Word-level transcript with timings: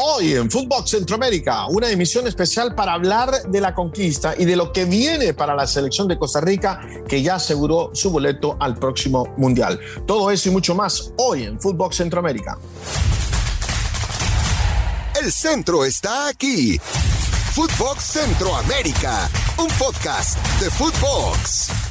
Hoy 0.00 0.34
en 0.34 0.48
Fútbol 0.48 0.86
Centroamérica, 0.86 1.66
una 1.66 1.90
emisión 1.90 2.28
especial 2.28 2.72
para 2.72 2.92
hablar 2.92 3.32
de 3.48 3.60
la 3.60 3.74
conquista 3.74 4.32
y 4.38 4.44
de 4.44 4.54
lo 4.54 4.72
que 4.72 4.84
viene 4.84 5.34
para 5.34 5.56
la 5.56 5.66
selección 5.66 6.06
de 6.06 6.16
Costa 6.16 6.40
Rica, 6.40 6.80
que 7.08 7.20
ya 7.20 7.34
aseguró 7.34 7.90
su 7.94 8.12
boleto 8.12 8.56
al 8.60 8.76
próximo 8.76 9.34
Mundial. 9.36 9.80
Todo 10.06 10.30
eso 10.30 10.50
y 10.50 10.52
mucho 10.52 10.76
más 10.76 11.12
hoy 11.16 11.42
en 11.42 11.60
Fútbol 11.60 11.92
Centroamérica. 11.92 12.56
El 15.20 15.32
centro 15.32 15.84
está 15.84 16.28
aquí. 16.28 16.78
Footbox 17.54 18.04
Centroamérica, 18.04 19.28
un 19.58 19.68
podcast 19.78 20.38
de 20.60 20.70
Footbox. 20.70 21.87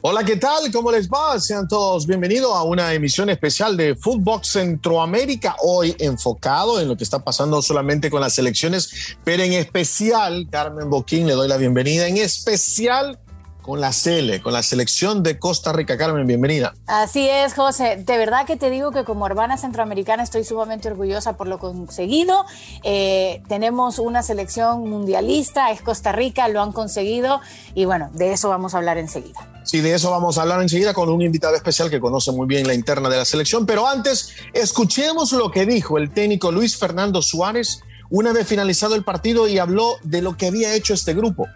Hola, 0.00 0.22
¿qué 0.22 0.36
tal? 0.36 0.70
¿Cómo 0.72 0.92
les 0.92 1.08
va? 1.08 1.40
Sean 1.40 1.66
todos 1.66 2.06
bienvenidos 2.06 2.54
a 2.54 2.62
una 2.62 2.94
emisión 2.94 3.30
especial 3.30 3.76
de 3.76 3.96
Footbox 3.96 4.46
Centroamérica, 4.46 5.56
hoy 5.60 5.96
enfocado 5.98 6.80
en 6.80 6.86
lo 6.86 6.96
que 6.96 7.02
está 7.02 7.18
pasando 7.18 7.60
solamente 7.62 8.08
con 8.08 8.20
las 8.20 8.38
elecciones, 8.38 9.16
pero 9.24 9.42
en 9.42 9.54
especial, 9.54 10.46
Carmen 10.52 10.88
Boquín, 10.88 11.26
le 11.26 11.32
doy 11.32 11.48
la 11.48 11.56
bienvenida, 11.56 12.06
en 12.06 12.16
especial 12.16 13.18
con 13.60 13.80
la 13.80 13.92
CELE, 13.92 14.40
con 14.40 14.52
la 14.52 14.62
selección 14.62 15.24
de 15.24 15.40
Costa 15.40 15.72
Rica. 15.72 15.98
Carmen, 15.98 16.28
bienvenida. 16.28 16.74
Así 16.86 17.28
es, 17.28 17.54
José. 17.54 17.96
De 17.96 18.16
verdad 18.18 18.46
que 18.46 18.56
te 18.56 18.70
digo 18.70 18.92
que 18.92 19.02
como 19.02 19.26
hermana 19.26 19.58
centroamericana 19.58 20.22
estoy 20.22 20.44
sumamente 20.44 20.88
orgullosa 20.88 21.36
por 21.36 21.48
lo 21.48 21.58
conseguido. 21.58 22.46
Eh, 22.84 23.42
tenemos 23.48 23.98
una 23.98 24.22
selección 24.22 24.88
mundialista, 24.88 25.72
es 25.72 25.82
Costa 25.82 26.12
Rica, 26.12 26.46
lo 26.46 26.62
han 26.62 26.70
conseguido 26.70 27.40
y 27.74 27.84
bueno, 27.84 28.10
de 28.14 28.32
eso 28.32 28.48
vamos 28.48 28.74
a 28.74 28.78
hablar 28.78 28.96
enseguida. 28.96 29.57
Sí, 29.68 29.82
de 29.82 29.92
eso 29.92 30.10
vamos 30.10 30.38
a 30.38 30.42
hablar 30.42 30.62
enseguida 30.62 30.94
con 30.94 31.10
un 31.10 31.20
invitado 31.20 31.54
especial 31.54 31.90
que 31.90 32.00
conoce 32.00 32.32
muy 32.32 32.46
bien 32.46 32.66
la 32.66 32.72
interna 32.72 33.10
de 33.10 33.18
la 33.18 33.26
selección. 33.26 33.66
Pero 33.66 33.86
antes, 33.86 34.30
escuchemos 34.54 35.30
lo 35.32 35.50
que 35.50 35.66
dijo 35.66 35.98
el 35.98 36.10
técnico 36.10 36.50
Luis 36.50 36.78
Fernando 36.78 37.20
Suárez 37.20 37.82
una 38.08 38.32
vez 38.32 38.48
finalizado 38.48 38.94
el 38.94 39.04
partido 39.04 39.46
y 39.46 39.58
habló 39.58 39.96
de 40.04 40.22
lo 40.22 40.38
que 40.38 40.46
había 40.46 40.72
hecho 40.72 40.94
este 40.94 41.12
grupo. 41.12 41.46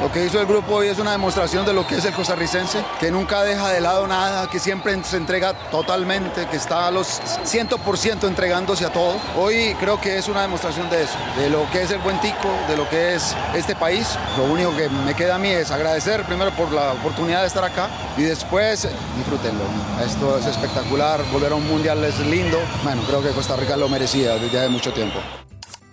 Lo 0.00 0.12
que 0.12 0.24
hizo 0.24 0.40
el 0.40 0.46
grupo 0.46 0.76
hoy 0.76 0.88
es 0.88 0.98
una 1.00 1.10
demostración 1.10 1.66
de 1.66 1.72
lo 1.72 1.84
que 1.84 1.96
es 1.96 2.04
el 2.04 2.14
costarricense, 2.14 2.84
que 3.00 3.10
nunca 3.10 3.42
deja 3.42 3.68
de 3.70 3.80
lado 3.80 4.06
nada, 4.06 4.48
que 4.48 4.60
siempre 4.60 4.96
se 5.02 5.16
entrega 5.16 5.54
totalmente, 5.70 6.46
que 6.46 6.56
está 6.56 6.86
a 6.86 6.90
los 6.92 7.20
100% 7.44 8.28
entregándose 8.28 8.84
a 8.86 8.92
todo. 8.92 9.16
Hoy 9.36 9.74
creo 9.80 10.00
que 10.00 10.16
es 10.16 10.28
una 10.28 10.42
demostración 10.42 10.88
de 10.88 11.02
eso, 11.02 11.18
de 11.36 11.50
lo 11.50 11.68
que 11.72 11.82
es 11.82 11.90
el 11.90 11.98
buen 11.98 12.20
tico, 12.20 12.48
de 12.68 12.76
lo 12.76 12.88
que 12.88 13.16
es 13.16 13.34
este 13.56 13.74
país. 13.74 14.08
Lo 14.36 14.44
único 14.44 14.76
que 14.76 14.88
me 14.88 15.14
queda 15.14 15.34
a 15.34 15.38
mí 15.38 15.48
es 15.48 15.72
agradecer 15.72 16.22
primero 16.24 16.52
por 16.52 16.70
la 16.70 16.92
oportunidad 16.92 17.40
de 17.40 17.48
estar 17.48 17.64
acá 17.64 17.88
y 18.16 18.22
después 18.22 18.88
disfrútenlo. 19.16 19.64
Esto 20.06 20.38
es 20.38 20.46
espectacular, 20.46 21.24
volver 21.32 21.50
a 21.50 21.56
un 21.56 21.66
mundial 21.66 22.04
es 22.04 22.20
lindo. 22.20 22.58
Bueno, 22.84 23.02
creo 23.04 23.20
que 23.20 23.30
Costa 23.30 23.56
Rica 23.56 23.76
lo 23.76 23.88
merecía 23.88 24.34
desde 24.34 24.60
hace 24.60 24.68
mucho 24.68 24.92
tiempo. 24.92 25.18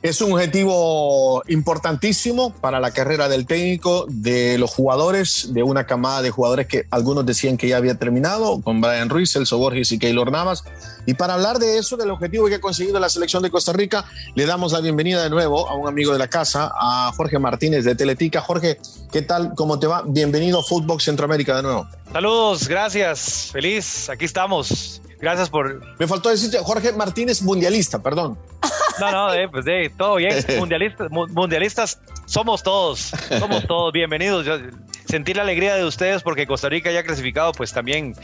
Es 0.06 0.22
un 0.22 0.34
objetivo 0.34 1.42
importantísimo 1.48 2.52
para 2.52 2.80
la 2.80 2.92
carrera 2.92 3.28
del 3.28 3.48
técnico, 3.48 4.06
de 4.08 4.60
los 4.60 4.70
jugadores, 4.70 5.52
de 5.52 5.64
una 5.64 5.88
camada 5.88 6.22
de 6.22 6.30
jugadores 6.30 6.68
que 6.68 6.86
algunos 6.92 7.26
decían 7.26 7.58
que 7.58 7.68
ya 7.68 7.78
había 7.78 7.96
terminado, 7.96 8.62
con 8.62 8.82
Brian 8.82 9.10
Ruiz, 9.10 9.32
Celso 9.32 9.58
Borges 9.58 9.92
y 9.94 9.98
Keylor 9.98 10.32
Navas. 10.32 10.64
Y 11.08 11.16
para 11.16 11.34
hablar 11.34 11.58
de 11.58 11.80
eso, 11.80 11.98
del 11.98 12.12
objetivo 12.12 12.46
que 12.46 12.54
ha 12.54 12.62
conseguido 12.62 13.00
la 13.00 13.10
selección 13.10 13.42
de 13.42 13.50
Costa 13.50 13.74
Rica, 13.74 14.06
le 14.36 14.46
damos 14.46 14.74
la 14.74 14.80
bienvenida 14.80 15.24
de 15.24 15.32
nuevo 15.32 15.68
a 15.68 15.74
un 15.74 15.88
amigo 15.88 16.14
de 16.14 16.20
la 16.20 16.28
casa, 16.28 16.72
a 16.80 17.12
Jorge 17.18 17.40
Martínez 17.40 17.84
de 17.84 17.96
Teletica. 17.96 18.42
Jorge, 18.42 18.78
¿qué 19.12 19.24
tal? 19.24 19.54
¿Cómo 19.56 19.80
te 19.80 19.88
va? 19.88 20.04
Bienvenido 20.06 20.60
a 20.60 20.64
Fútbol 20.64 21.02
Centroamérica 21.02 21.56
de 21.56 21.64
nuevo. 21.64 21.88
Saludos, 22.14 22.68
gracias, 22.68 23.50
feliz, 23.52 24.08
aquí 24.08 24.26
estamos. 24.26 25.02
Gracias 25.20 25.50
por... 25.50 25.82
Me 25.98 26.08
faltó 26.08 26.30
decirte, 26.30 26.60
Jorge 26.60 26.92
Martínez, 26.92 27.42
mundialista, 27.42 27.98
perdón. 27.98 28.38
No, 29.00 29.12
no, 29.12 29.34
eh, 29.34 29.48
pues 29.50 29.66
eh, 29.68 29.92
todo 29.98 30.16
bien. 30.16 30.34
Mundialistas, 30.60 31.10
mundialistas 31.12 32.02
somos 32.26 32.64
todos, 32.64 33.12
somos 33.40 33.66
todos 33.68 33.92
bienvenidos. 33.94 34.46
Yo, 34.46 34.58
sentir 35.06 35.36
la 35.36 35.44
alegría 35.44 35.76
de 35.76 35.86
ustedes 35.86 36.24
porque 36.24 36.48
Costa 36.48 36.70
Rica 36.70 36.92
ya 36.92 37.04
clasificado, 37.04 37.52
pues 37.54 37.74
también 37.74 38.16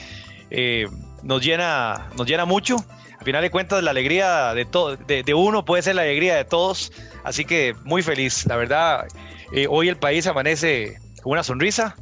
eh, 0.49 0.87
nos, 1.23 1.43
llena, 1.43 2.09
nos 2.17 2.27
llena 2.27 2.45
mucho. 2.45 2.77
Al 3.19 3.25
final 3.25 3.41
de 3.41 3.51
cuentas, 3.51 3.83
la 3.83 3.91
alegría 3.91 4.53
de, 4.53 4.67
de, 5.07 5.23
de, 5.23 5.33
uno 5.33 5.63
puede 5.63 5.83
ser 5.83 5.95
la 5.95 6.01
alegría 6.01 6.35
de 6.35 6.45
todos. 6.45 6.91
Así 7.23 7.45
que 7.45 7.75
muy 7.83 8.01
feliz. 8.01 8.45
La 8.47 8.55
verdad, 8.55 9.05
eh, 9.53 9.67
hoy 9.69 9.89
el 9.89 9.97
país 9.97 10.25
amanece 10.27 10.97
con 11.21 11.33
una 11.33 11.43
sonrisa. 11.43 11.95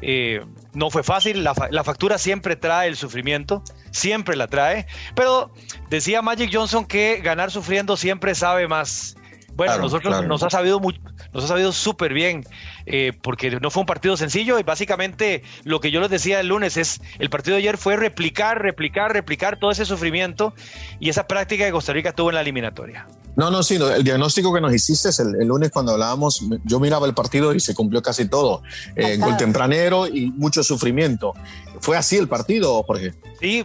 Eh, 0.00 0.40
no 0.74 0.90
fue 0.90 1.02
fácil, 1.02 1.44
la, 1.44 1.54
la, 1.70 1.84
factura 1.84 2.18
siempre 2.18 2.56
trae 2.56 2.88
el 2.88 2.96
sufrimiento, 2.96 3.62
siempre 3.90 4.36
la 4.36 4.46
trae, 4.46 4.86
pero 5.14 5.52
decía 5.90 6.22
Magic 6.22 6.50
Johnson 6.52 6.86
que 6.86 7.20
ganar 7.22 7.50
sufriendo 7.50 7.96
siempre 7.96 8.34
sabe 8.34 8.68
más. 8.68 9.16
Bueno, 9.54 9.72
claro, 9.72 9.82
nosotros 9.82 10.14
claro. 10.14 10.28
nos 10.28 10.42
ha 10.42 10.50
sabido 10.50 10.80
muy, 10.80 10.98
nos 11.34 11.44
ha 11.44 11.48
sabido 11.48 11.72
súper 11.72 12.14
bien, 12.14 12.44
eh, 12.86 13.12
porque 13.22 13.50
no 13.60 13.70
fue 13.70 13.82
un 13.82 13.86
partido 13.86 14.16
sencillo 14.16 14.58
y 14.58 14.62
básicamente 14.62 15.42
lo 15.64 15.80
que 15.80 15.90
yo 15.90 16.00
les 16.00 16.08
decía 16.08 16.40
el 16.40 16.48
lunes 16.48 16.78
es, 16.78 17.02
el 17.18 17.28
partido 17.28 17.56
de 17.56 17.62
ayer 17.62 17.76
fue 17.76 17.96
replicar, 17.96 18.62
replicar, 18.62 19.12
replicar 19.12 19.58
todo 19.58 19.70
ese 19.70 19.84
sufrimiento 19.84 20.54
y 21.00 21.10
esa 21.10 21.26
práctica 21.26 21.66
que 21.66 21.72
Costa 21.72 21.92
Rica 21.92 22.12
tuvo 22.12 22.30
en 22.30 22.36
la 22.36 22.40
eliminatoria. 22.40 23.06
No, 23.36 23.50
no, 23.50 23.62
sí, 23.62 23.76
el 23.76 24.04
diagnóstico 24.04 24.52
que 24.52 24.60
nos 24.60 24.74
hiciste 24.74 25.08
es 25.08 25.18
el, 25.18 25.34
el, 25.40 25.48
lunes 25.48 25.70
cuando 25.70 25.92
hablábamos, 25.92 26.44
yo 26.64 26.78
miraba 26.78 27.06
el 27.06 27.14
partido 27.14 27.54
y 27.54 27.60
se 27.60 27.74
cumplió 27.74 28.02
casi 28.02 28.28
todo. 28.28 28.62
Eh, 28.94 29.16
gol 29.16 29.36
tempranero 29.36 30.06
y 30.06 30.30
mucho 30.32 30.62
sufrimiento. 30.62 31.32
¿Fue 31.80 31.96
así 31.96 32.16
el 32.16 32.28
partido, 32.28 32.82
Jorge? 32.82 33.14
Sí, 33.40 33.64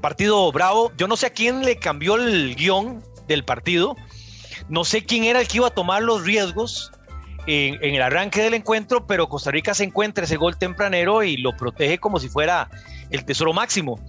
partido 0.00 0.50
bravo. 0.52 0.90
Yo 0.96 1.06
no 1.06 1.16
sé 1.16 1.26
a 1.26 1.30
quién 1.30 1.64
le 1.64 1.76
cambió 1.76 2.16
el 2.16 2.54
guion 2.56 3.02
del 3.28 3.44
partido. 3.44 3.96
No 4.68 4.84
sé 4.84 5.04
quién 5.04 5.24
era 5.24 5.40
el 5.40 5.48
que 5.48 5.58
iba 5.58 5.68
a 5.68 5.74
tomar 5.74 6.02
los 6.02 6.24
riesgos 6.24 6.90
en, 7.46 7.74
en 7.82 7.94
el 7.94 8.02
arranque 8.02 8.42
del 8.42 8.54
encuentro, 8.54 9.06
pero 9.06 9.28
Costa 9.28 9.50
Rica 9.50 9.74
se 9.74 9.84
encuentra 9.84 10.24
ese 10.24 10.36
gol 10.36 10.56
tempranero 10.56 11.22
y 11.22 11.36
lo 11.36 11.54
protege 11.56 11.98
como 11.98 12.18
si 12.18 12.30
fuera 12.30 12.70
el 13.10 13.24
tesoro 13.24 13.52
máximo. 13.52 14.00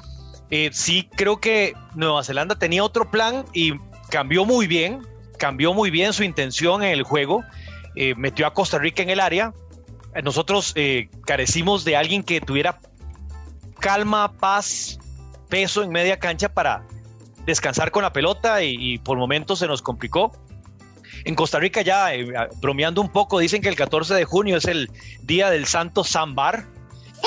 Eh, 0.51 0.69
sí, 0.72 1.09
creo 1.16 1.39
que 1.39 1.73
Nueva 1.95 2.23
Zelanda 2.23 2.56
tenía 2.56 2.83
otro 2.83 3.09
plan 3.09 3.45
y 3.53 3.73
cambió 4.10 4.46
muy 4.46 4.68
bien, 4.68 5.06
cambió 5.38 5.74
muy 5.74 5.90
bien 5.90 6.14
su 6.14 6.24
intención 6.24 6.84
en 6.84 6.92
el 6.92 7.04
juego, 7.04 7.44
eh, 7.96 8.16
metió 8.16 8.48
a 8.48 8.54
Costa 8.54 8.78
Rica 8.78 9.04
en 9.04 9.10
el 9.10 9.20
área. 9.20 9.54
Nosotros 10.24 10.72
eh, 10.76 11.10
carecimos 11.26 11.84
de 11.84 11.98
alguien 11.98 12.24
que 12.24 12.40
tuviera 12.40 12.80
calma, 13.80 14.32
paz, 14.34 14.98
peso 15.50 15.84
en 15.84 15.90
media 15.90 16.18
cancha 16.18 16.50
para 16.50 16.86
descansar 17.46 17.92
con 17.92 18.04
la 18.04 18.14
pelota 18.14 18.64
y, 18.64 18.76
y 18.80 18.98
por 18.98 19.18
momentos 19.18 19.60
se 19.60 19.68
nos 19.68 19.82
complicó. 19.82 20.32
En 21.26 21.36
Costa 21.36 21.60
Rica 21.60 21.82
ya, 21.82 22.14
eh, 22.14 22.28
bromeando 22.62 23.02
un 23.02 23.10
poco, 23.10 23.40
dicen 23.40 23.62
que 23.62 23.70
el 23.70 23.76
14 23.76 24.14
de 24.14 24.26
junio 24.26 24.58
es 24.58 24.66
el 24.66 24.90
día 25.24 25.50
del 25.50 25.66
Santo 25.66 26.04
Zambar, 26.04 26.66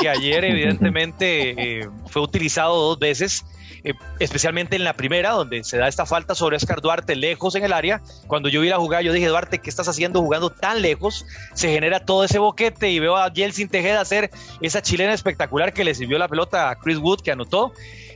que 0.00 0.08
ayer 0.08 0.44
evidentemente 0.46 1.88
fue 2.06 2.22
utilizado 2.22 2.74
dos 2.76 2.98
veces 2.98 3.44
eh, 3.84 3.94
especialmente 4.18 4.76
en 4.76 4.84
la 4.84 4.94
primera, 4.94 5.30
donde 5.30 5.64
se 5.64 5.78
da 5.78 5.88
esta 5.88 6.06
falta 6.06 6.34
sobre 6.34 6.56
Oscar 6.56 6.80
Duarte 6.80 7.16
lejos 7.16 7.54
en 7.54 7.64
el 7.64 7.72
área. 7.72 8.00
Cuando 8.26 8.48
yo 8.48 8.60
vi 8.60 8.68
la 8.68 8.78
jugada, 8.78 9.02
yo 9.02 9.12
dije, 9.12 9.26
Duarte, 9.26 9.58
¿qué 9.58 9.70
estás 9.70 9.88
haciendo 9.88 10.20
jugando 10.20 10.50
tan 10.50 10.82
lejos? 10.82 11.26
Se 11.54 11.70
genera 11.70 12.04
todo 12.04 12.24
ese 12.24 12.38
boquete 12.38 12.90
y 12.90 12.98
veo 12.98 13.16
a 13.16 13.30
Jelsin 13.30 13.68
Tejeda 13.68 14.00
hacer 14.00 14.30
esa 14.60 14.82
chilena 14.82 15.12
espectacular 15.12 15.72
que 15.72 15.84
le 15.84 15.94
sirvió 15.94 16.18
la 16.18 16.28
pelota 16.28 16.70
a 16.70 16.76
Chris 16.76 16.98
Wood, 16.98 17.20
que 17.20 17.30
anotó. 17.30 17.72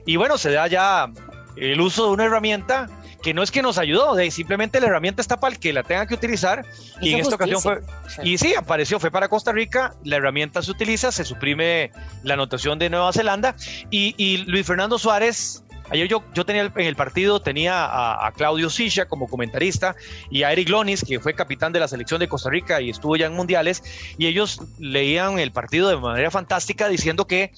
Y 0.07 0.17
bueno, 0.17 0.39
se 0.39 0.51
da 0.51 0.67
ya 0.67 1.11
el 1.57 1.81
uso 1.81 2.07
de 2.07 2.13
una 2.13 2.25
herramienta 2.25 2.89
que 3.23 3.35
no 3.35 3.43
es 3.43 3.51
que 3.51 3.63
nos 3.63 3.79
ayudó, 3.79 4.15
de 4.15 4.31
simplemente 4.31 4.81
la 4.81 4.87
herramienta 4.89 5.23
está 5.23 5.39
para 5.39 5.55
el 5.55 5.61
que 5.61 5.73
la 5.73 5.83
tenga 5.83 6.07
que 6.07 6.15
utilizar 6.15 6.65
y 7.01 7.13
en 7.13 7.21
esta 7.21 7.37
ocasión 7.37 7.61
fue 7.61 7.81
y 8.23 8.39
sí 8.39 8.55
apareció 8.55 8.99
fue 8.99 9.11
para 9.11 9.29
Costa 9.29 9.53
Rica, 9.53 9.95
la 10.05 10.17
herramienta 10.17 10.63
se 10.63 10.71
utiliza, 10.71 11.13
se 11.13 11.25
suprime 11.25 11.91
la 12.23 12.35
anotación 12.35 12.79
de 12.79 12.91
Nueva 12.91 13.13
Zelanda 13.13 13.55
y, 13.91 14.15
y 14.17 14.39
Luis 14.39 14.67
Fernando 14.67 14.99
Suárez 14.99 15.65
Ayer 15.93 16.09
yo, 16.09 16.25
yo 16.33 16.47
tenía 16.47 16.63
en 16.75 16.87
el 16.87 16.97
partido, 16.97 17.43
tenía 17.43 17.85
a, 17.85 18.33
Claudio 18.33 18.71
Sisha 18.71 19.05
como 19.05 19.29
comentarista 19.29 19.95
y 20.31 20.43
a 20.43 20.51
Eric 20.51 20.71
Lonis, 20.71 21.05
que 21.05 21.21
fue 21.21 21.35
capitán 21.35 21.71
de 21.71 21.81
la 21.81 21.87
selección 21.87 22.19
de 22.19 22.29
Costa 22.29 22.49
Rica 22.49 22.81
y 22.81 22.89
estuvo 22.89 23.15
ya 23.15 23.27
en 23.27 23.35
mundiales, 23.35 23.83
y 24.17 24.27
ellos 24.27 24.63
leían 24.79 25.39
el 25.39 25.53
partido 25.53 25.91
de 25.91 25.99
manera 25.99 26.31
fantástica 26.31 26.89
diciendo 26.89 27.27
que 27.27 27.53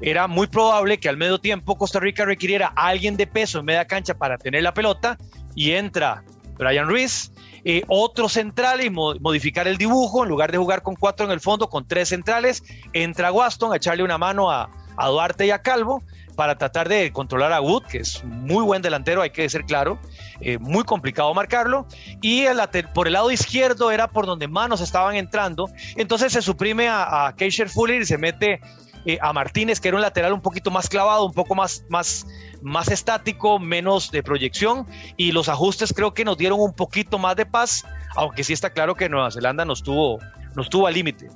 era 0.00 0.28
muy 0.28 0.46
probable 0.46 0.98
que 1.00 1.08
al 1.08 1.16
medio 1.16 1.40
tiempo 1.40 1.76
Costa 1.76 1.98
Rica 1.98 2.24
requiriera 2.24 2.72
a 2.76 2.86
alguien 2.86 3.16
de 3.16 3.26
peso 3.26 3.58
en 3.58 3.64
media 3.64 3.84
cancha 3.84 4.14
para 4.14 4.38
tener 4.38 4.62
la 4.62 4.72
pelota 4.72 5.18
y 5.56 5.72
entra 5.72 6.22
Brian 6.58 6.86
Ruiz, 6.86 7.32
eh, 7.64 7.82
otro 7.88 8.28
central 8.28 8.84
y 8.84 8.90
mo 8.90 9.16
modificar 9.18 9.66
el 9.66 9.78
dibujo, 9.78 10.22
en 10.22 10.28
lugar 10.28 10.52
de 10.52 10.58
jugar 10.58 10.82
con 10.82 10.94
cuatro 10.94 11.26
en 11.26 11.32
el 11.32 11.40
fondo, 11.40 11.68
con 11.68 11.88
tres 11.88 12.10
centrales, 12.10 12.62
entra 12.92 13.32
Waston 13.32 13.72
a 13.72 13.76
echarle 13.78 14.04
una 14.04 14.16
mano 14.16 14.48
a 14.48 14.70
Duarte 14.96 15.46
y 15.46 15.50
a 15.50 15.60
Calvo 15.60 16.04
para 16.40 16.56
tratar 16.56 16.88
de 16.88 17.12
controlar 17.12 17.52
a 17.52 17.60
Wood, 17.60 17.82
que 17.82 17.98
es 17.98 18.24
muy 18.24 18.64
buen 18.64 18.80
delantero, 18.80 19.20
hay 19.20 19.28
que 19.28 19.46
ser 19.50 19.66
claro, 19.66 19.98
eh, 20.40 20.56
muy 20.56 20.84
complicado 20.84 21.34
marcarlo, 21.34 21.86
y 22.22 22.46
el, 22.46 22.58
por 22.94 23.08
el 23.08 23.12
lado 23.12 23.30
izquierdo 23.30 23.90
era 23.90 24.08
por 24.08 24.24
donde 24.24 24.48
manos 24.48 24.80
estaban 24.80 25.16
entrando, 25.16 25.68
entonces 25.96 26.32
se 26.32 26.40
suprime 26.40 26.88
a, 26.88 27.26
a 27.26 27.36
Keisher 27.36 27.68
Fuller 27.68 28.00
y 28.00 28.06
se 28.06 28.16
mete 28.16 28.58
eh, 29.04 29.18
a 29.20 29.34
Martínez, 29.34 29.80
que 29.80 29.88
era 29.88 29.98
un 29.98 30.02
lateral 30.02 30.32
un 30.32 30.40
poquito 30.40 30.70
más 30.70 30.88
clavado, 30.88 31.26
un 31.26 31.34
poco 31.34 31.54
más, 31.54 31.84
más, 31.90 32.26
más 32.62 32.88
estático, 32.88 33.58
menos 33.58 34.10
de 34.10 34.22
proyección, 34.22 34.86
y 35.18 35.32
los 35.32 35.50
ajustes 35.50 35.92
creo 35.92 36.14
que 36.14 36.24
nos 36.24 36.38
dieron 36.38 36.58
un 36.58 36.72
poquito 36.72 37.18
más 37.18 37.36
de 37.36 37.44
paz, 37.44 37.84
aunque 38.16 38.44
sí 38.44 38.54
está 38.54 38.70
claro 38.70 38.94
que 38.94 39.10
Nueva 39.10 39.30
Zelanda 39.30 39.66
nos 39.66 39.82
tuvo, 39.82 40.18
nos 40.56 40.70
tuvo 40.70 40.86
al 40.86 40.94
límite. 40.94 41.28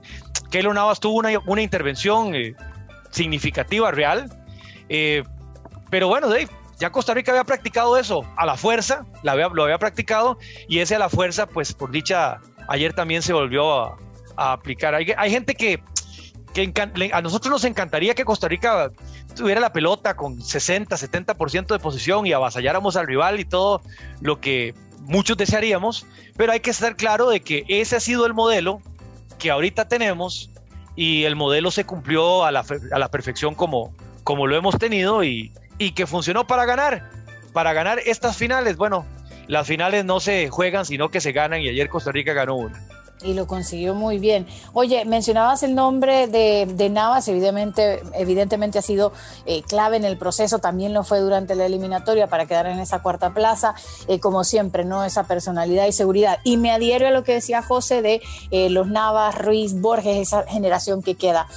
Keylor 0.50 0.74
Navas 0.74 0.98
tuvo 0.98 1.18
una, 1.18 1.28
una 1.44 1.60
intervención 1.60 2.34
eh, 2.34 2.54
significativa, 3.10 3.90
real, 3.90 4.30
eh, 4.88 5.22
pero 5.90 6.08
bueno, 6.08 6.28
Dave, 6.28 6.48
ya 6.78 6.90
Costa 6.90 7.14
Rica 7.14 7.32
había 7.32 7.44
practicado 7.44 7.96
eso 7.96 8.22
a 8.36 8.46
la 8.46 8.56
fuerza, 8.56 9.06
lo 9.22 9.30
había 9.30 9.78
practicado, 9.78 10.38
y 10.68 10.80
ese 10.80 10.96
a 10.96 10.98
la 10.98 11.08
fuerza, 11.08 11.46
pues 11.46 11.72
por 11.72 11.90
dicha, 11.90 12.40
ayer 12.68 12.92
también 12.92 13.22
se 13.22 13.32
volvió 13.32 13.84
a, 13.84 13.96
aplicar. 14.36 14.94
Hay, 14.94 15.30
gente 15.30 15.54
que 15.54 15.80
a 17.12 17.22
nosotros 17.22 17.52
nos 17.52 17.64
encantaría 17.64 18.14
que 18.14 18.24
Costa 18.24 18.48
Rica 18.48 18.90
tuviera 19.36 19.60
la 19.60 19.72
pelota 19.72 20.16
con 20.16 20.40
60, 20.40 20.96
70% 20.96 21.66
de 21.66 21.78
posición 21.78 22.26
y 22.26 22.32
avasalláramos 22.32 22.96
al 22.96 23.06
rival 23.06 23.38
y 23.38 23.44
todo 23.44 23.80
lo 24.20 24.40
que 24.40 24.74
muchos 25.02 25.36
desearíamos, 25.36 26.06
pero 26.36 26.52
hay 26.52 26.60
que 26.60 26.70
estar 26.70 26.96
claro 26.96 27.28
de 27.30 27.40
que 27.40 27.64
ese 27.68 27.96
ha 27.96 28.00
sido 28.00 28.26
el 28.26 28.34
modelo 28.34 28.80
que 29.38 29.50
ahorita 29.50 29.86
tenemos 29.86 30.50
y 30.96 31.24
el 31.24 31.36
modelo 31.36 31.70
se 31.70 31.84
cumplió 31.84 32.44
a 32.44 32.50
la 32.50 33.08
perfección 33.10 33.54
como, 33.54 33.92
como 34.24 34.46
lo 34.46 34.56
hemos 34.56 34.78
tenido 34.78 35.22
y, 35.22 35.52
y 35.78 35.92
que 35.92 36.06
funcionó 36.06 36.46
para 36.46 36.64
ganar, 36.64 37.10
para 37.52 37.72
ganar 37.72 38.00
estas 38.04 38.36
finales. 38.36 38.76
Bueno, 38.76 39.06
las 39.46 39.66
finales 39.66 40.04
no 40.04 40.18
se 40.20 40.48
juegan, 40.48 40.84
sino 40.84 41.10
que 41.10 41.20
se 41.20 41.32
ganan 41.32 41.60
y 41.60 41.68
ayer 41.68 41.88
Costa 41.88 42.10
Rica 42.10 42.32
ganó 42.32 42.56
una 42.56 42.93
y 43.24 43.34
lo 43.34 43.46
consiguió 43.46 43.94
muy 43.94 44.18
bien. 44.18 44.46
Oye, 44.72 45.04
mencionabas 45.04 45.62
el 45.62 45.74
nombre 45.74 46.28
de, 46.28 46.90
Navas, 46.90 47.26
evidentemente, 47.28 48.02
evidentemente 48.12 48.78
ha 48.78 48.82
sido 48.82 49.12
eh, 49.46 49.62
clave 49.62 49.96
en 49.96 50.04
el 50.04 50.18
proceso, 50.18 50.58
también 50.58 50.92
lo 50.92 51.02
fue 51.02 51.20
durante 51.20 51.54
la 51.54 51.66
eliminatoria 51.66 52.26
para 52.28 52.46
quedar 52.46 52.66
en 52.66 52.78
esa 52.78 53.00
cuarta 53.00 53.32
plaza, 53.32 53.74
eh, 54.06 54.20
como 54.20 54.44
siempre, 54.44 54.84
¿no? 54.84 55.04
Esa 55.04 55.24
personalidad 55.24 55.86
y 55.86 55.92
seguridad. 55.92 56.38
Y 56.44 56.56
me 56.58 56.70
adhiero 56.70 57.08
a 57.08 57.10
lo 57.10 57.24
que 57.24 57.34
decía 57.34 57.62
José 57.62 58.02
de 58.02 58.20
eh, 58.50 58.70
los 58.70 58.86
Navas, 58.86 59.38
Ruiz, 59.38 59.80
Borges, 59.80 60.18
esa 60.18 60.44
generación 60.46 61.02
que 61.02 61.14
queda. 61.14 61.48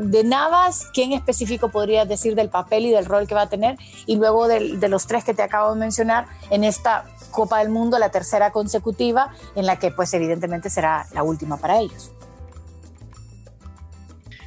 de 0.00 0.24
Navas, 0.24 0.88
¿quién 0.92 1.12
específico 1.12 1.68
podrías 1.68 2.08
decir 2.08 2.34
del 2.34 2.48
papel 2.48 2.86
y 2.86 2.90
del 2.90 3.06
rol 3.06 3.26
que 3.26 3.34
va 3.34 3.42
a 3.42 3.48
tener? 3.48 3.78
Y 4.06 4.16
luego 4.16 4.48
de, 4.48 4.76
de 4.76 4.88
los 4.88 5.06
tres 5.06 5.24
que 5.24 5.34
te 5.34 5.42
acabo 5.42 5.72
de 5.72 5.80
mencionar 5.80 6.26
en 6.50 6.64
esta 6.64 7.04
Copa 7.34 7.58
del 7.58 7.68
Mundo, 7.68 7.98
la 7.98 8.10
tercera 8.10 8.50
consecutiva, 8.50 9.32
en 9.54 9.66
la 9.66 9.78
que 9.78 9.90
pues 9.90 10.14
evidentemente 10.14 10.70
será 10.70 11.06
la 11.12 11.22
última 11.22 11.58
para 11.58 11.80
ellos. 11.80 12.12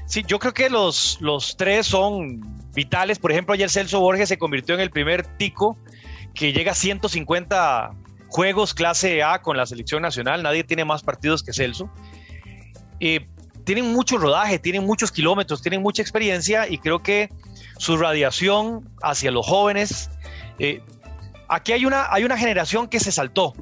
Sí, 0.07 0.23
yo 0.25 0.39
creo 0.39 0.53
que 0.53 0.69
los, 0.69 1.17
los 1.19 1.57
tres 1.57 1.85
son 1.85 2.41
vitales. 2.73 3.19
Por 3.19 3.31
ejemplo, 3.31 3.53
ayer 3.53 3.69
Celso 3.69 3.99
Borges 3.99 4.29
se 4.29 4.37
convirtió 4.37 4.73
en 4.73 4.81
el 4.81 4.89
primer 4.89 5.25
tico 5.37 5.77
que 6.33 6.53
llega 6.53 6.71
a 6.71 6.75
150 6.75 7.91
juegos 8.29 8.73
clase 8.73 9.21
A 9.21 9.41
con 9.41 9.57
la 9.57 9.65
selección 9.65 10.01
nacional. 10.01 10.43
Nadie 10.43 10.63
tiene 10.63 10.85
más 10.85 11.03
partidos 11.03 11.43
que 11.43 11.53
Celso. 11.53 11.89
Eh, 12.99 13.27
tienen 13.65 13.91
mucho 13.91 14.17
rodaje, 14.17 14.59
tienen 14.59 14.85
muchos 14.85 15.11
kilómetros, 15.11 15.61
tienen 15.61 15.81
mucha 15.81 16.01
experiencia 16.01 16.69
y 16.69 16.77
creo 16.77 16.99
que 16.99 17.29
su 17.77 17.97
radiación 17.97 18.89
hacia 19.01 19.29
los 19.29 19.45
jóvenes 19.45 20.09
eh, 20.57 20.81
aquí 21.47 21.73
hay 21.73 21.85
una, 21.85 22.11
hay 22.11 22.23
una 22.23 22.37
generación 22.37 22.87
que 22.87 22.99
se 22.99 23.11
saltó. 23.11 23.53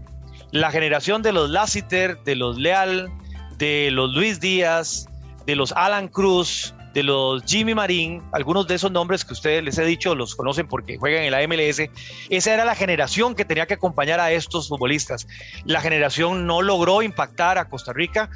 La 0.52 0.72
generación 0.72 1.22
de 1.22 1.34
los 1.34 1.50
Lassiter, 1.50 2.18
de 2.24 2.36
los 2.36 2.58
Leal, 2.58 3.12
de 3.58 3.90
los 3.92 4.14
Luis 4.14 4.40
Díaz, 4.40 5.08
de 5.46 5.56
los 5.56 5.72
Alan 5.74 6.08
Cruz, 6.08 6.74
de 6.94 7.04
los 7.04 7.44
Jimmy 7.44 7.76
Marín, 7.76 8.24
algunos 8.32 8.68
de 8.68 8.76
esos 8.76 8.90
nombres 8.90 9.26
que 9.26 9.34
ustedes 9.34 9.62
les 9.62 9.78
he 9.78 9.84
dicho 9.84 10.16
los 10.16 10.34
conocen 10.34 10.66
porque 10.66 10.98
juegan 10.98 11.24
en 11.24 11.32
la 11.32 11.46
MLS, 11.46 11.90
esa 12.30 12.54
era 12.54 12.64
la 12.64 12.74
generación 12.74 13.36
que 13.36 13.44
tenía 13.44 13.66
que 13.66 13.74
acompañar 13.74 14.22
a 14.22 14.32
estos 14.32 14.70
futbolistas. 14.70 15.28
La 15.66 15.82
generación 15.82 16.48
no 16.48 16.62
logró 16.62 17.02
impactar 17.02 17.58
a 17.58 17.66
Costa 17.66 17.92
Rica, 17.92 18.30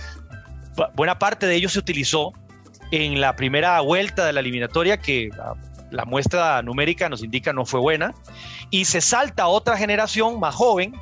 buena 0.93 1.19
parte 1.19 1.47
de 1.47 1.55
ellos 1.55 1.71
se 1.71 1.79
utilizó 1.79 2.33
en 2.91 3.21
la 3.21 3.37
primera 3.37 3.79
vuelta 3.79 4.25
de 4.25 4.33
la 4.33 4.41
eliminatoria 4.41 4.97
que 4.97 5.29
la 5.91 6.05
muestra 6.05 6.61
numérica 6.61 7.09
nos 7.09 7.23
indica 7.23 7.53
no 7.53 7.65
fue 7.65 7.79
buena, 7.79 8.13
y 8.69 8.85
se 8.85 9.01
salta 9.01 9.47
otra 9.47 9.77
generación 9.77 10.39
más 10.39 10.55
joven, 10.55 10.93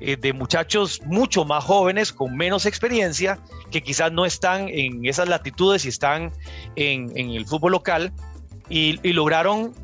eh, 0.00 0.16
de 0.16 0.32
muchachos 0.32 1.02
mucho 1.06 1.44
más 1.44 1.64
jóvenes, 1.64 2.12
con 2.12 2.36
menos 2.36 2.66
experiencia, 2.66 3.38
que 3.70 3.82
quizás 3.82 4.12
no 4.12 4.24
están 4.24 4.68
en 4.68 5.04
esas 5.04 5.28
latitudes 5.28 5.84
y 5.84 5.88
están 5.88 6.32
en, 6.76 7.16
el 7.16 7.46
fútbol 7.46 7.72
local, 7.72 8.12
y, 8.68 8.96
lograron 9.12 9.74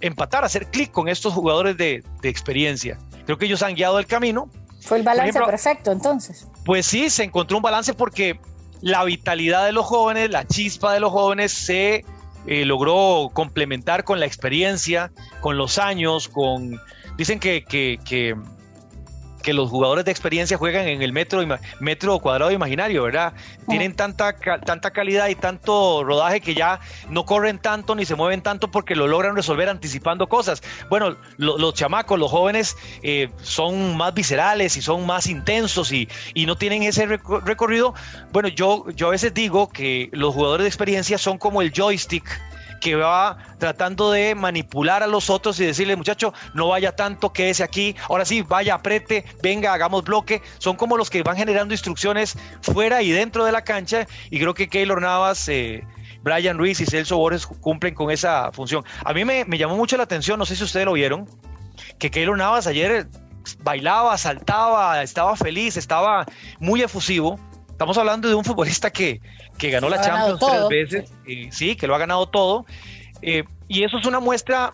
empatar, 0.00 0.44
hacer 0.44 0.66
clic 0.66 0.90
con 0.90 1.08
estos 1.08 1.32
jugadores 1.32 1.76
de, 1.76 2.02
experiencia. 2.22 2.98
Creo 3.24 3.38
que 3.38 3.46
ellos 3.46 3.62
han 3.62 3.74
guiado 3.74 3.98
el 3.98 4.06
camino. 4.06 4.50
Fue 4.80 4.98
el 4.98 5.02
balance 5.02 5.38
perfecto 5.40 5.92
entonces. 5.92 6.48
Pues 6.64 6.84
sí, 6.84 7.08
se 7.08 7.24
encontró 7.24 7.56
un 7.56 7.62
balance 7.62 7.94
porque 7.94 8.38
la 8.80 9.04
vitalidad 9.04 9.64
de 9.64 9.72
los 9.72 9.86
jóvenes, 9.86 10.30
la 10.30 10.46
chispa 10.46 10.92
de 10.92 11.00
los 11.00 11.12
jóvenes 11.12 11.52
se 11.52 12.04
eh, 12.46 12.64
logró 12.64 13.30
complementar 13.32 14.04
con 14.04 14.20
la 14.20 14.26
experiencia, 14.26 15.12
con 15.40 15.56
los 15.56 15.78
años, 15.78 16.28
con... 16.28 16.80
Dicen 17.16 17.38
que, 17.38 17.64
que, 17.64 17.98
que 18.04 18.36
que 19.44 19.52
los 19.52 19.70
jugadores 19.70 20.04
de 20.06 20.10
experiencia 20.10 20.56
juegan 20.56 20.88
en 20.88 21.02
el 21.02 21.12
metro, 21.12 21.40
metro 21.78 22.18
cuadrado 22.18 22.50
imaginario, 22.50 23.04
¿verdad? 23.04 23.34
Tienen 23.68 23.94
tanta, 23.94 24.34
tanta 24.34 24.90
calidad 24.90 25.28
y 25.28 25.34
tanto 25.34 26.02
rodaje 26.02 26.40
que 26.40 26.54
ya 26.54 26.80
no 27.10 27.24
corren 27.26 27.58
tanto 27.58 27.94
ni 27.94 28.06
se 28.06 28.14
mueven 28.14 28.40
tanto 28.40 28.70
porque 28.70 28.96
lo 28.96 29.06
logran 29.06 29.36
resolver 29.36 29.68
anticipando 29.68 30.26
cosas. 30.26 30.62
Bueno, 30.88 31.16
los 31.36 31.74
chamacos, 31.74 32.18
los 32.18 32.30
jóvenes 32.30 32.76
eh, 33.02 33.28
son 33.42 33.96
más 33.96 34.14
viscerales 34.14 34.76
y 34.78 34.82
son 34.82 35.04
más 35.06 35.26
intensos 35.26 35.92
y, 35.92 36.08
y 36.32 36.46
no 36.46 36.56
tienen 36.56 36.82
ese 36.82 37.06
recorrido. 37.06 37.94
Bueno, 38.32 38.48
yo, 38.48 38.86
yo 38.96 39.08
a 39.08 39.10
veces 39.10 39.34
digo 39.34 39.68
que 39.68 40.08
los 40.12 40.34
jugadores 40.34 40.64
de 40.64 40.68
experiencia 40.68 41.18
son 41.18 41.36
como 41.36 41.60
el 41.60 41.70
joystick 41.70 42.24
que 42.84 42.96
va 42.96 43.38
tratando 43.58 44.12
de 44.12 44.34
manipular 44.34 45.02
a 45.02 45.06
los 45.06 45.30
otros 45.30 45.58
y 45.58 45.64
decirle, 45.64 45.96
muchacho, 45.96 46.34
no 46.52 46.68
vaya 46.68 46.94
tanto, 46.94 47.32
quédese 47.32 47.64
aquí, 47.64 47.96
ahora 48.10 48.26
sí, 48.26 48.42
vaya, 48.42 48.74
aprete, 48.74 49.24
venga, 49.42 49.72
hagamos 49.72 50.04
bloque. 50.04 50.42
Son 50.58 50.76
como 50.76 50.98
los 50.98 51.08
que 51.08 51.22
van 51.22 51.38
generando 51.38 51.72
instrucciones 51.72 52.36
fuera 52.60 53.00
y 53.00 53.10
dentro 53.10 53.46
de 53.46 53.52
la 53.52 53.64
cancha 53.64 54.06
y 54.28 54.38
creo 54.38 54.52
que 54.52 54.68
Keylor 54.68 55.00
Navas... 55.00 55.48
Eh, 55.48 55.82
Brian 56.22 56.56
Ruiz 56.56 56.80
y 56.80 56.86
Celso 56.86 57.18
Borges 57.18 57.46
cumplen 57.46 57.94
con 57.94 58.10
esa 58.10 58.50
función. 58.50 58.82
A 59.04 59.12
mí 59.12 59.26
me, 59.26 59.44
llamó 59.58 59.76
mucho 59.76 59.98
la 59.98 60.04
atención, 60.04 60.38
no 60.38 60.46
sé 60.46 60.56
si 60.56 60.64
ustedes 60.64 60.86
lo 60.86 60.94
vieron, 60.94 61.28
que 61.98 62.10
Keylor 62.10 62.38
Navas 62.38 62.66
ayer 62.66 63.08
bailaba, 63.62 64.16
saltaba, 64.16 65.02
estaba 65.02 65.36
feliz, 65.36 65.76
estaba 65.76 66.24
muy 66.60 66.80
efusivo. 66.80 67.38
Estamos 67.84 67.98
hablando 67.98 68.28
de 68.28 68.34
un 68.34 68.46
futbolista 68.46 68.90
que, 68.90 69.20
que 69.58 69.68
ganó 69.68 69.90
la 69.90 70.00
Champions 70.00 70.40
tres 70.40 70.68
veces, 70.70 71.12
sí, 71.54 71.76
que 71.76 71.86
lo 71.86 71.94
ha 71.94 71.98
ganado 71.98 72.26
todo. 72.26 72.64
Eh, 73.20 73.44
y 73.68 73.84
eso 73.84 73.98
es 73.98 74.06
una 74.06 74.20
muestra 74.20 74.72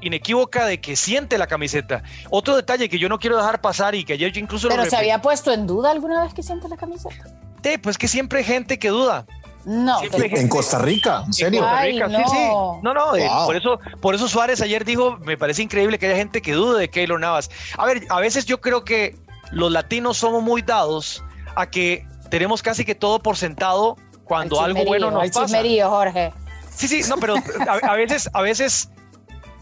inequívoca 0.00 0.66
de 0.66 0.80
que 0.80 0.96
siente 0.96 1.38
la 1.38 1.46
camiseta. 1.46 2.02
Otro 2.30 2.56
detalle 2.56 2.88
que 2.88 2.98
yo 2.98 3.08
no 3.08 3.20
quiero 3.20 3.36
dejar 3.36 3.60
pasar 3.60 3.94
y 3.94 4.02
que 4.04 4.14
ayer 4.14 4.32
yo 4.32 4.40
incluso... 4.40 4.68
¿Pero 4.68 4.86
se 4.86 4.96
había 4.96 5.22
puesto 5.22 5.52
en 5.52 5.68
duda 5.68 5.92
alguna 5.92 6.20
vez 6.24 6.34
que 6.34 6.42
siente 6.42 6.68
la 6.68 6.76
camiseta? 6.76 7.26
Sí, 7.62 7.78
pues 7.78 7.96
que 7.96 8.08
siempre 8.08 8.40
hay 8.40 8.44
gente 8.44 8.76
que 8.76 8.88
duda. 8.88 9.24
No, 9.64 10.02
en 10.02 10.48
Costa 10.48 10.80
Rica, 10.80 11.22
¿en 11.24 11.32
serio? 11.32 11.60
En 11.60 11.64
Costa 11.64 11.82
Rica, 11.84 12.08
sí, 12.08 12.22
sí. 12.28 12.48
No, 12.82 12.92
no, 12.92 13.14
eh, 13.14 13.30
por 13.46 13.54
eso, 13.54 13.78
por 14.00 14.16
eso 14.16 14.26
Suárez 14.26 14.60
ayer 14.60 14.84
dijo, 14.84 15.16
me 15.18 15.36
parece 15.36 15.62
increíble 15.62 15.96
que 16.00 16.06
haya 16.06 16.16
gente 16.16 16.42
que 16.42 16.54
dude 16.54 16.80
de 16.80 16.90
Keylor 16.90 17.20
Navas. 17.20 17.52
A 17.78 17.86
ver, 17.86 18.04
a 18.10 18.18
veces 18.18 18.46
yo 18.46 18.60
creo 18.60 18.84
que 18.84 19.16
los 19.52 19.70
latinos 19.70 20.16
somos 20.16 20.42
muy 20.42 20.60
dados 20.60 21.22
a 21.54 21.66
que 21.66 22.06
tenemos 22.30 22.62
casi 22.62 22.84
que 22.84 22.94
todo 22.94 23.20
por 23.20 23.36
sentado 23.36 23.96
cuando 24.24 24.60
algo 24.60 24.84
bueno 24.84 25.10
nos 25.10 25.30
pasa. 25.30 25.62
Jorge. 25.84 26.32
Sí, 26.70 26.88
sí, 26.88 27.02
no, 27.08 27.16
pero 27.18 27.34
a, 27.82 27.94
veces, 27.94 28.28
a 28.32 28.42
veces 28.42 28.90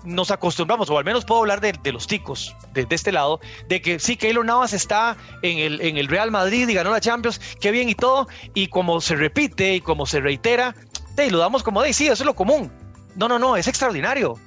nos 0.05 0.31
acostumbramos, 0.31 0.89
o 0.91 0.99
al 0.99 1.05
menos 1.05 1.25
puedo 1.25 1.41
hablar 1.43 1.61
de, 1.61 1.93
los 1.93 2.07
ticos, 2.07 2.57
de, 2.73 2.87
este 2.89 3.13
lado, 3.13 3.41
de 3.69 3.83
que 3.83 3.99
sí, 3.99 4.17
Keylor 4.17 4.45
Navas 4.45 4.73
está 4.73 5.17
en 5.43 5.59
el, 5.59 5.81
en 5.81 5.99
el 5.99 6.09
Real 6.09 6.31
Madrid 6.31 6.69
y 6.69 6.75
ganó 6.75 6.91
la 6.91 7.01
Champions, 7.01 7.41
qué 7.61 7.71
bien 7.71 7.89
y 7.89 7.95
todo, 7.95 8.29
y 8.55 8.69
como 8.69 9.01
se 9.01 9.15
repite 9.15 9.75
y 9.75 9.81
como 9.81 10.07
se 10.07 10.21
reitera, 10.21 10.75
te 11.15 11.31
lo 11.31 11.39
damos 11.39 11.63
como 11.63 11.83
de, 11.83 11.93
sí, 11.93 12.07
eso 12.07 12.23
es 12.23 12.27
lo 12.27 12.35
común. 12.35 12.73
No, 13.15 13.29
no, 13.29 13.39
no, 13.39 13.57
es 13.57 13.69
extraordinario. 13.69 14.39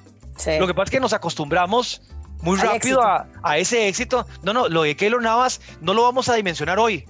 Lo 0.58 0.66
que 0.66 0.74
pasa 0.74 0.84
es 0.84 0.90
que 0.90 1.00
nos 1.00 1.12
acostumbramos 1.12 2.02
muy 2.42 2.58
rápido 2.58 3.00
a, 3.02 3.26
a, 3.42 3.58
ese 3.58 3.88
éxito. 3.88 4.26
No, 4.42 4.52
no, 4.52 4.68
lo 4.68 4.82
de 4.82 4.96
Keylor 4.96 5.22
Navas 5.22 5.60
no 5.80 5.94
lo 5.94 6.02
vamos 6.02 6.28
a 6.28 6.34
dimensionar 6.34 6.78
hoy. 6.78 7.06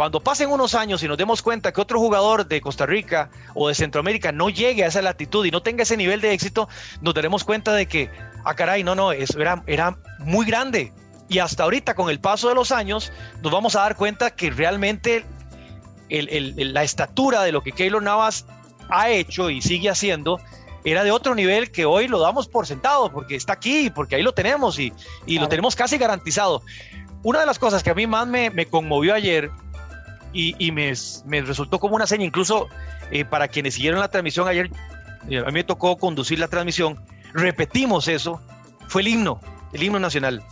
Cuando 0.00 0.20
pasen 0.20 0.50
unos 0.50 0.74
años 0.74 1.02
y 1.02 1.08
nos 1.08 1.18
demos 1.18 1.42
cuenta 1.42 1.72
que 1.72 1.80
otro 1.82 1.98
jugador 1.98 2.48
de 2.48 2.62
Costa 2.62 2.86
Rica 2.86 3.28
o 3.52 3.68
de 3.68 3.74
Centroamérica 3.74 4.32
no 4.32 4.48
llegue 4.48 4.82
a 4.82 4.86
esa 4.86 5.02
latitud 5.02 5.44
y 5.44 5.50
no 5.50 5.60
tenga 5.60 5.82
ese 5.82 5.94
nivel 5.94 6.22
de 6.22 6.32
éxito, 6.32 6.70
nos 7.02 7.12
daremos 7.12 7.44
cuenta 7.44 7.74
de 7.74 7.84
que, 7.84 8.08
ah, 8.46 8.54
caray, 8.54 8.82
no, 8.82 8.94
no, 8.94 9.12
eso 9.12 9.38
era, 9.38 9.62
era 9.66 9.98
muy 10.20 10.46
grande. 10.46 10.94
Y 11.28 11.38
hasta 11.38 11.64
ahorita, 11.64 11.94
con 11.94 12.08
el 12.08 12.18
paso 12.18 12.48
de 12.48 12.54
los 12.54 12.72
años, 12.72 13.12
nos 13.42 13.52
vamos 13.52 13.76
a 13.76 13.80
dar 13.80 13.94
cuenta 13.94 14.30
que 14.30 14.48
realmente 14.48 15.26
la 16.08 16.82
estatura 16.82 17.42
de 17.42 17.52
lo 17.52 17.62
que 17.62 17.72
Keylor 17.72 18.02
Navas 18.02 18.46
ha 18.88 19.10
hecho 19.10 19.50
y 19.50 19.60
sigue 19.60 19.90
haciendo 19.90 20.40
era 20.82 21.04
de 21.04 21.10
otro 21.10 21.34
nivel 21.34 21.72
que 21.72 21.84
hoy 21.84 22.08
lo 22.08 22.20
damos 22.20 22.48
por 22.48 22.66
sentado, 22.66 23.12
porque 23.12 23.36
está 23.36 23.52
aquí, 23.52 23.90
porque 23.90 24.16
ahí 24.16 24.22
lo 24.22 24.32
tenemos 24.32 24.78
y, 24.78 24.94
y 25.26 25.38
lo 25.38 25.50
tenemos 25.50 25.76
casi 25.76 25.98
garantizado. 25.98 26.62
Una 27.22 27.40
de 27.40 27.44
las 27.44 27.58
cosas 27.58 27.82
que 27.82 27.90
a 27.90 27.94
mí 27.94 28.06
más 28.06 28.26
me, 28.26 28.48
me 28.48 28.64
conmovió 28.64 29.12
ayer 29.12 29.50
y, 30.32 30.54
y 30.58 30.72
me, 30.72 30.92
me, 31.26 31.42
resultó 31.42 31.78
como 31.78 31.96
una 31.96 32.06
seña, 32.06 32.24
incluso 32.24 32.68
eh, 33.10 33.24
para 33.24 33.48
quienes 33.48 33.74
siguieron 33.74 34.00
la 34.00 34.08
transmisión 34.08 34.48
ayer, 34.48 34.70
eh, 35.28 35.38
a 35.38 35.46
mí 35.46 35.52
me 35.52 35.64
tocó 35.64 35.96
conducir 35.96 36.38
la 36.38 36.48
transmisión, 36.48 37.02
repetimos 37.32 38.08
eso, 38.08 38.40
fue 38.88 39.02
el 39.02 39.08
himno, 39.08 39.40
el 39.72 39.82
himno 39.82 39.98
nacional. 39.98 40.42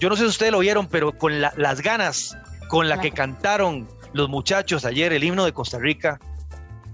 Yo 0.00 0.08
no 0.08 0.16
sé 0.16 0.22
si 0.22 0.28
ustedes 0.28 0.52
lo 0.52 0.60
vieron, 0.60 0.86
pero 0.86 1.16
con 1.16 1.40
la, 1.40 1.52
las 1.56 1.82
ganas 1.82 2.36
con 2.68 2.88
la 2.88 3.00
que 3.00 3.10
cantaron 3.10 3.88
los 4.12 4.28
muchachos 4.28 4.84
ayer 4.84 5.12
el 5.12 5.24
himno 5.24 5.44
de 5.44 5.52
Costa 5.52 5.78
Rica, 5.78 6.20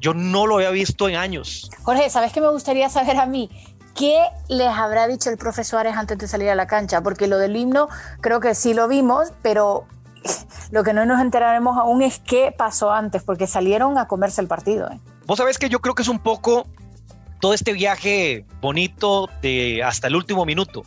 yo 0.01 0.15
no 0.15 0.47
lo 0.47 0.57
había 0.57 0.71
visto 0.71 1.09
en 1.09 1.17
años. 1.17 1.71
Jorge, 1.83 2.11
¿sabes 2.11 2.33
qué 2.33 2.41
me 2.41 2.51
gustaría 2.51 2.89
saber 2.89 3.17
a 3.19 3.27
mí? 3.27 3.51
¿Qué 3.95 4.21
les 4.49 4.69
habrá 4.69 5.07
dicho 5.07 5.31
el 5.31 5.39
profesor 5.39 5.65
Suárez 5.83 5.97
antes 5.97 6.19
de 6.19 6.29
salir 6.29 6.51
a 6.51 6.55
la 6.55 6.67
cancha? 6.67 7.03
Porque 7.03 7.27
lo 7.27 7.39
del 7.39 7.57
himno 7.57 7.89
creo 8.21 8.41
que 8.41 8.55
sí 8.55 8.75
lo 8.75 8.89
vimos, 8.89 9.33
pero 9.41 9.87
lo 10.71 10.83
que 10.85 10.93
no 10.93 11.07
nos 11.07 11.21
enteraremos 11.21 11.77
aún 11.77 12.03
es 12.03 12.19
qué 12.19 12.55
pasó 12.57 12.93
antes, 12.93 13.23
porque 13.23 13.47
salieron 13.47 13.99
a 13.99 14.09
comerse 14.09 14.41
el 14.41 14.49
partido. 14.49 14.91
¿eh? 14.91 15.01
Vos 15.27 15.39
sabés 15.39 15.59
que 15.59 15.69
yo 15.69 15.81
creo 15.81 15.95
que 15.95 16.03
es 16.03 16.09
un 16.09 16.19
poco 16.19 16.67
todo 17.41 17.55
este 17.55 17.73
viaje 17.73 18.45
bonito 18.61 19.29
de 19.43 19.83
hasta 19.83 20.09
el 20.09 20.17
último 20.17 20.45
minuto. 20.45 20.83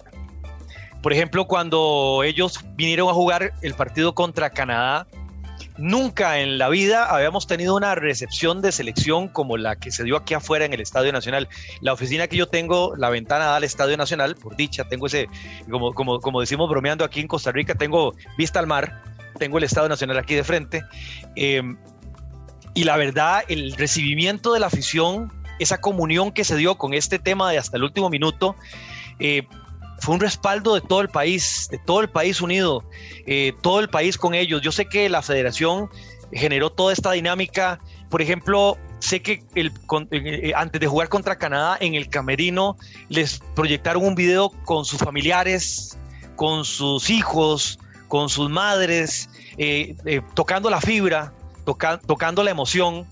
Por 1.02 1.14
ejemplo, 1.14 1.48
cuando 1.48 2.24
ellos 2.26 2.60
vinieron 2.76 3.10
a 3.10 3.14
jugar 3.14 3.54
el 3.62 3.74
partido 3.74 4.14
contra 4.14 4.50
Canadá, 4.50 5.08
Nunca 5.80 6.40
en 6.40 6.58
la 6.58 6.68
vida 6.68 7.06
habíamos 7.06 7.48
tenido 7.48 7.74
una 7.74 7.96
recepción 7.96 8.62
de 8.62 8.74
selección 8.74 9.30
como 9.30 9.56
la 9.56 9.78
que 9.78 9.92
se 9.92 10.04
dio 10.04 10.18
aquí 10.18 10.34
afuera 10.34 10.66
en 10.66 10.74
el 10.74 10.82
Estadio 10.82 11.14
Nacional. 11.14 11.48
La 11.80 11.94
oficina 11.94 12.28
que 12.28 12.36
yo 12.36 12.48
tengo, 12.48 12.98
la 12.98 13.10
ventana 13.10 13.46
da 13.46 13.56
al 13.56 13.64
Estadio 13.64 13.96
Nacional, 13.96 14.36
por 14.36 14.58
dicha, 14.58 14.84
tengo 14.90 15.08
ese, 15.08 15.30
como, 15.72 15.94
como, 15.94 16.20
como 16.20 16.42
decimos 16.42 16.70
bromeando 16.70 17.06
aquí 17.06 17.22
en 17.22 17.30
Costa 17.30 17.54
Rica, 17.54 17.76
tengo 17.76 18.14
vista 18.38 18.60
al 18.60 18.68
mar, 18.68 19.02
tengo 19.38 19.58
el 19.58 19.64
Estadio 19.64 19.90
Nacional 19.90 20.18
aquí 20.18 20.36
de 20.36 20.44
frente. 20.44 20.84
Eh, 21.36 21.62
y 22.74 22.84
la 22.84 22.98
verdad, 22.98 23.44
el 23.48 23.74
recibimiento 23.74 24.54
de 24.54 24.60
la 24.60 24.68
afición, 24.68 25.32
esa 25.60 25.80
comunión 25.82 26.32
que 26.32 26.44
se 26.44 26.56
dio 26.56 26.78
con 26.78 26.94
este 26.94 27.20
tema 27.20 27.52
de 27.52 27.58
hasta 27.58 27.78
el 27.78 27.84
último 27.84 28.10
minuto, 28.10 28.56
eh, 29.20 29.48
fue 30.00 30.16
un 30.16 30.22
respaldo 30.22 30.76
de 30.76 30.82
todo 30.82 31.02
el 31.02 31.10
país, 31.10 31.68
de 31.70 31.78
todo 31.78 32.02
el 32.02 32.10
país 32.10 32.42
unido, 32.42 32.84
eh, 33.26 33.54
todo 33.62 33.80
el 33.80 33.90
país 33.90 34.18
con 34.18 34.34
ellos. 34.34 34.62
Yo 34.62 34.72
sé 34.72 34.86
que 34.86 35.10
la 35.10 35.22
federación 35.22 35.90
generó 36.32 36.70
toda 36.70 36.94
esta 36.94 37.12
dinámica. 37.12 37.80
Por 38.10 38.22
ejemplo, 38.22 38.78
sé 39.00 39.22
que 39.22 39.44
antes 40.56 40.80
de 40.80 40.88
jugar 40.88 41.10
contra 41.10 41.38
Canadá 41.38 41.78
en 41.82 41.96
el 41.96 42.10
camerino 42.10 42.78
les 43.10 43.40
proyectaron 43.56 44.06
un 44.06 44.16
video 44.16 44.52
con 44.64 44.86
sus 44.86 45.00
familiares, 45.00 45.98
con 46.36 46.64
sus 46.64 47.10
hijos, 47.10 47.80
con 48.10 48.28
sus 48.28 48.50
madres, 48.50 49.30
eh, 49.58 49.96
tocando 50.34 50.70
la 50.70 50.82
fibra, 50.82 51.32
tocando 52.06 52.44
la 52.44 52.52
emoción. 52.52 53.08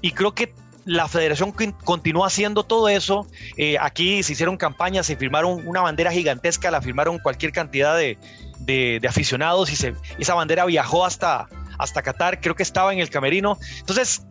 Y 0.00 0.12
creo 0.12 0.34
que 0.34 0.54
la 0.86 1.08
federación 1.08 1.52
continuó 1.84 2.24
haciendo 2.24 2.62
todo 2.62 2.88
eso. 2.88 3.26
Eh, 3.56 3.76
aquí 3.78 4.22
se 4.22 4.32
hicieron 4.32 4.56
campañas, 4.56 5.06
se 5.06 5.16
firmaron 5.16 5.66
una 5.66 5.82
bandera 5.82 6.12
gigantesca, 6.12 6.70
la 6.70 6.80
firmaron 6.80 7.18
cualquier 7.18 7.52
cantidad 7.52 7.96
de, 7.96 9.00
aficionados 9.06 9.70
y 9.70 9.76
se, 9.76 9.94
esa 10.18 10.34
bandera 10.34 10.64
viajó 10.64 11.04
hasta, 11.04 11.48
hasta 11.76 12.02
Qatar, 12.02 12.40
creo 12.40 12.54
que 12.54 12.62
estaba 12.62 12.92
en 12.92 13.00
el 13.00 13.10
camerino. 13.10 13.58
Entonces, 13.80 14.24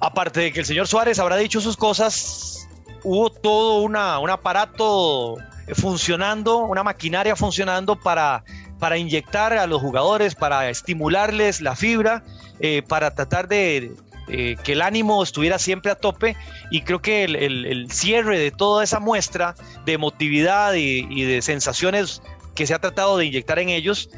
aparte 0.00 0.40
de 0.40 0.52
que 0.52 0.60
el 0.60 0.66
señor 0.66 0.86
Suárez 0.86 1.18
habrá 1.18 1.36
dicho 1.36 1.60
sus 1.60 1.76
cosas, 1.76 2.68
hubo 3.02 3.28
todo 3.28 3.82
una, 3.82 4.20
un 4.20 4.30
aparato 4.30 5.36
funcionando, 5.74 6.58
una 6.58 6.84
maquinaria 6.84 7.34
funcionando 7.34 7.96
para, 7.96 8.44
para 8.84 8.98
inyectar 8.98 9.54
a 9.54 9.66
los 9.66 9.80
jugadores, 9.80 10.34
para 10.34 10.68
estimularles 10.68 11.62
la 11.62 11.74
fibra, 11.74 12.22
eh, 12.60 12.82
para 12.86 13.14
tratar 13.14 13.48
de, 13.48 13.92
eh, 14.28 14.56
que 14.62 14.72
el 14.72 14.82
ánimo 14.82 15.22
estuviera 15.22 15.58
siempre 15.58 15.90
a 15.90 15.94
tope 15.94 16.36
y 16.70 16.82
creo 16.82 17.00
que 17.00 17.24
el, 17.24 17.90
cierre 17.90 18.38
de 18.38 18.50
toda 18.50 18.84
esa 18.84 19.00
muestra 19.00 19.54
de 19.86 19.94
emotividad 19.94 20.74
y, 20.74 21.24
de 21.24 21.40
sensaciones 21.40 22.20
que 22.54 22.66
se 22.66 22.74
ha 22.74 22.78
tratado 22.78 23.16
de 23.16 23.24
inyectar 23.24 23.58
en 23.58 23.70
ellos 23.70 24.10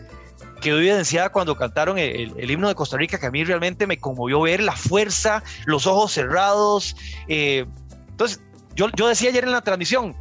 quedó 0.61 0.79
evidenciada 0.79 1.29
cuando 1.29 1.55
cantaron 1.55 1.97
el, 1.97 2.51
himno 2.51 2.67
de 2.67 2.75
Costa 2.75 2.97
Rica, 2.97 3.21
que 3.21 3.27
a 3.27 3.31
mí 3.31 3.45
realmente 3.45 3.87
me 3.87 3.99
conmovió 3.99 4.41
ver 4.41 4.65
la 4.65 4.75
fuerza, 4.75 5.45
los 5.67 5.87
ojos 5.87 6.11
cerrados. 6.11 6.97
Eh, 7.29 7.67
entonces, 8.09 8.41
yo, 8.75 8.89
yo 8.97 9.07
decía 9.07 9.31
ayer 9.31 9.45
en 9.45 9.53
la 9.53 9.61
transmisión, 9.61 10.17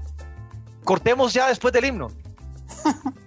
cortemos 0.83 1.33
ya 1.33 1.47
después 1.47 1.73
del 1.73 1.85
himno. 1.85 2.11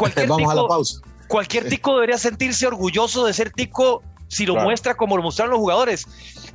Cualquier 0.00 0.28
Vamos 0.28 0.50
a 0.50 0.54
la 0.54 0.66
pausa. 0.66 1.00
Cualquier 1.28 1.68
tico 1.68 1.94
debería 1.94 2.18
sentirse 2.18 2.66
orgulloso 2.66 3.24
de 3.24 3.32
ser 3.32 3.50
tico 3.52 4.02
si 4.26 4.46
lo 4.46 4.56
muestra 4.56 4.96
como 4.96 5.16
lo 5.16 5.22
mostraron 5.22 5.52
los 5.52 5.60
jugadores. 5.60 6.06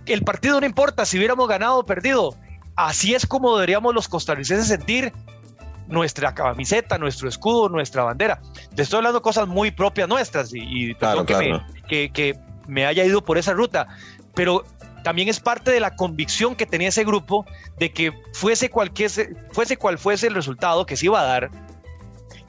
El 0.06 0.24
partido 0.24 0.60
no 0.60 0.66
importa 0.66 1.06
si 1.06 1.18
hubiéramos 1.18 1.48
ganado 1.48 1.80
o 1.80 1.86
perdido. 1.86 2.36
Así 2.76 3.14
es 3.14 3.26
como 3.26 3.56
deberíamos 3.56 3.94
los 3.94 4.08
costarricenses 4.08 4.68
sentir 4.68 5.14
nuestra 5.88 6.34
camiseta, 6.34 6.98
nuestro 6.98 7.30
escudo, 7.30 7.70
nuestra 7.70 8.04
bandera. 8.04 8.42
Te 8.76 8.82
estoy 8.82 8.98
hablando 8.98 9.22
cosas 9.22 9.48
muy 9.48 9.72
propias 9.72 10.10
nuestras 10.10 10.52
y, 10.54 10.96
que, 11.88 12.12
que, 12.12 12.38
me 12.68 12.86
haya 12.86 13.06
ido 13.06 13.24
por 13.24 13.38
esa 13.38 13.54
ruta, 13.54 13.88
pero 14.34 14.66
también 15.04 15.30
es 15.30 15.40
parte 15.40 15.70
de 15.70 15.80
la 15.80 15.96
convicción 15.96 16.56
que 16.56 16.66
tenía 16.66 16.90
ese 16.90 17.04
grupo 17.04 17.46
de 17.78 17.92
que 17.92 18.12
fuese, 18.34 18.72
cualquier, 18.72 19.12
fuese 19.52 19.78
cual 19.78 20.00
fuese 20.00 20.26
el 20.26 20.34
resultado 20.34 20.88
que 20.88 20.98
se 20.98 21.06
iba 21.06 21.22
a 21.22 21.26
dar, 21.26 21.52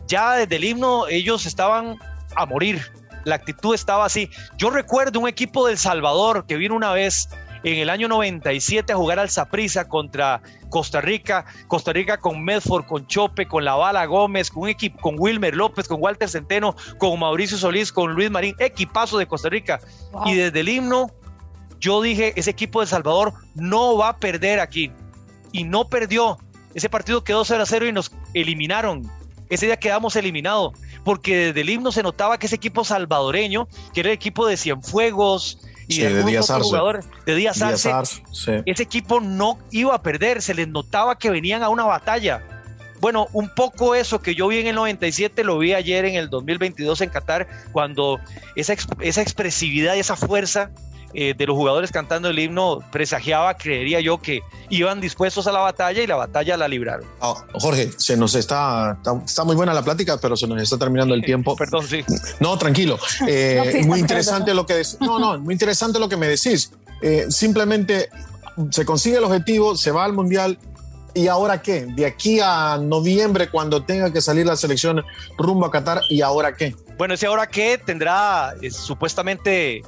ya 0.07 0.35
desde 0.35 0.57
el 0.57 0.65
himno 0.65 1.07
ellos 1.09 1.47
estaban 1.47 1.99
a 2.35 2.47
morir, 2.47 2.83
la 3.25 3.35
actitud 3.35 3.75
estaba 3.75 4.05
así. 4.05 4.31
Yo 4.57 4.71
recuerdo 4.71 5.21
un 5.21 5.29
equipo 5.29 5.67
del 5.67 5.79
Salvador 5.79 6.47
que 6.47 6.57
vino 6.57 6.75
una 6.75 6.93
vez 6.93 7.29
en 7.65 7.79
el 7.79 7.91
año 7.91 8.07
97 8.07 8.93
a 8.93 8.97
jugar 8.97 9.19
al 9.19 9.29
Saprissa 9.29 9.89
contra 9.89 10.41
Costa 10.71 11.01
Rica, 11.01 11.45
Costa 11.67 11.93
Rica 11.93 12.19
con 12.19 12.45
Medford, 12.45 12.87
con 12.87 13.07
Chope, 13.09 13.49
con 13.49 13.65
La 13.65 13.75
Bala 13.75 14.07
Gómez, 14.07 14.51
con 14.51 14.65
un 14.65 14.69
equipo, 14.69 15.01
con 15.01 15.17
Wilmer 15.19 15.57
López, 15.57 15.89
con 15.89 16.01
Walter 16.01 16.29
Centeno, 16.29 16.77
con 16.99 17.19
Mauricio 17.19 17.59
Solís, 17.59 17.93
con 17.93 18.13
Luis 18.13 18.31
Marín, 18.31 18.55
equipazo 18.61 19.19
de 19.19 19.27
Costa 19.27 19.49
Rica. 19.49 19.81
Y 20.27 20.35
desde 20.35 20.61
el 20.61 20.69
himno, 20.69 21.11
yo 21.81 22.01
dije, 22.01 22.33
ese 22.37 22.51
equipo 22.51 22.81
de 22.81 22.87
Salvador 22.87 23.33
no 23.55 23.97
va 23.97 24.11
a 24.11 24.17
perder 24.17 24.61
aquí. 24.61 24.93
Y 25.51 25.65
no 25.65 25.89
perdió. 25.89 26.39
Ese 26.75 26.89
partido 26.89 27.25
quedó 27.25 27.45
0 27.45 27.63
a 27.63 27.67
0 27.67 27.87
y 27.89 27.93
nos 27.93 28.13
eliminaron. 28.35 29.11
Ese 29.49 29.67
día 29.67 29.77
quedamos 29.77 30.17
eliminados 30.17 30.73
porque 31.05 31.37
desde 31.47 31.61
el 31.61 31.71
himno 31.71 31.93
se 31.93 32.03
notaba 32.03 32.39
que 32.39 32.47
ese 32.47 32.57
equipo 32.57 32.85
salvadoreño, 32.85 33.69
que 33.95 34.01
era 34.01 34.11
el 34.11 34.15
equipo 34.15 34.47
de 34.47 34.57
Cienfuegos 34.57 35.59
y 35.89 36.01
de, 36.01 36.25
Díaz 36.25 36.51
jugadores, 36.51 37.09
de 37.25 37.35
Díaz 37.37 37.63
Arce, 37.63 38.23
ese 38.67 38.83
equipo 38.83 39.21
no 39.21 39.59
iba 39.71 39.95
a 39.95 40.03
perder, 40.03 40.43
se 40.43 40.55
les 40.55 40.67
notaba 40.67 41.17
que 41.17 41.31
venían 41.31 41.63
a 41.63 41.69
una 41.69 41.85
batalla. 41.85 42.43
Bueno, 43.01 43.29
un 43.33 43.51
poco 43.55 43.95
eso 43.95 44.21
que 44.21 44.35
yo 44.35 44.49
vi 44.49 44.59
en 44.59 44.67
el 44.69 44.75
97 44.75 45.45
lo 45.45 45.59
vi 45.59 45.75
ayer 45.75 46.07
en 46.07 46.17
el 46.17 46.31
2022 46.31 47.03
en 47.03 47.11
Qatar, 47.11 47.47
cuando 47.73 48.19
esa, 48.57 48.75
esa 49.01 49.23
expresividad 49.23 49.95
y 49.95 50.01
esa 50.01 50.17
fuerza 50.17 50.71
eh, 51.19 51.33
de 51.35 51.47
los 51.47 51.57
jugadores 51.57 51.91
cantando 51.91 52.29
el 52.29 52.39
himno 52.39 52.81
presagiaba, 52.93 53.57
creería 53.57 54.01
yo, 54.01 54.21
que 54.21 54.43
iban 54.69 55.01
dispuestos 55.01 55.47
a 55.47 55.53
la 55.53 55.61
batalla 55.61 56.03
y 56.03 56.07
la 56.07 56.17
batalla 56.17 56.59
la 56.59 56.69
libraron. 56.69 57.07
Ah, 57.23 57.35
Jorge, 57.55 57.91
se 57.97 58.19
nos 58.19 58.35
está, 58.35 58.99
está, 59.25 59.43
muy 59.45 59.57
buena 59.57 59.73
la 59.73 59.83
plática, 59.83 60.19
pero 60.21 60.37
se 60.37 60.47
nos 60.47 60.61
está 60.61 60.77
terminando 60.77 61.15
el 61.15 61.25
tiempo. 61.25 61.57
Perdón, 61.57 61.87
sí. 61.87 62.05
No, 62.39 62.59
tranquilo. 62.59 62.99
Eh, 63.29 63.83
muy 63.87 63.99
interesante 63.99 64.55
lo 64.55 64.67
que 64.67 64.83
no, 65.01 65.19
no, 65.19 65.39
muy 65.39 65.55
interesante 65.55 65.99
lo 65.99 66.09
que 66.09 66.17
me 66.17 66.29
decís. 66.29 66.71
Eh, 67.01 67.27
simplemente 67.29 68.09
se 68.71 68.85
consigue 68.85 69.17
el 69.17 69.25
objetivo, 69.25 69.75
se 69.77 69.91
va 69.91 70.05
al 70.05 70.13
mundial 70.13 70.59
¿Y 71.17 71.29
ahora 71.29 71.63
qué? 71.63 71.87
De 71.87 72.05
aquí 72.05 72.41
a 72.43 72.77
noviembre, 72.77 73.49
cuando 73.49 73.83
tenga 73.83 74.13
que 74.13 74.21
salir 74.21 74.45
la 74.45 74.55
selección 74.55 75.03
rumbo 75.39 75.65
a 75.65 75.71
Qatar, 75.71 76.03
¿y 76.11 76.21
ahora 76.21 76.55
qué? 76.55 76.77
Bueno, 76.99 77.15
ese 77.15 77.27
ahora 77.27 77.47
qué 77.47 77.79
tendrá 77.79 78.55
supuestamente 78.71 79.83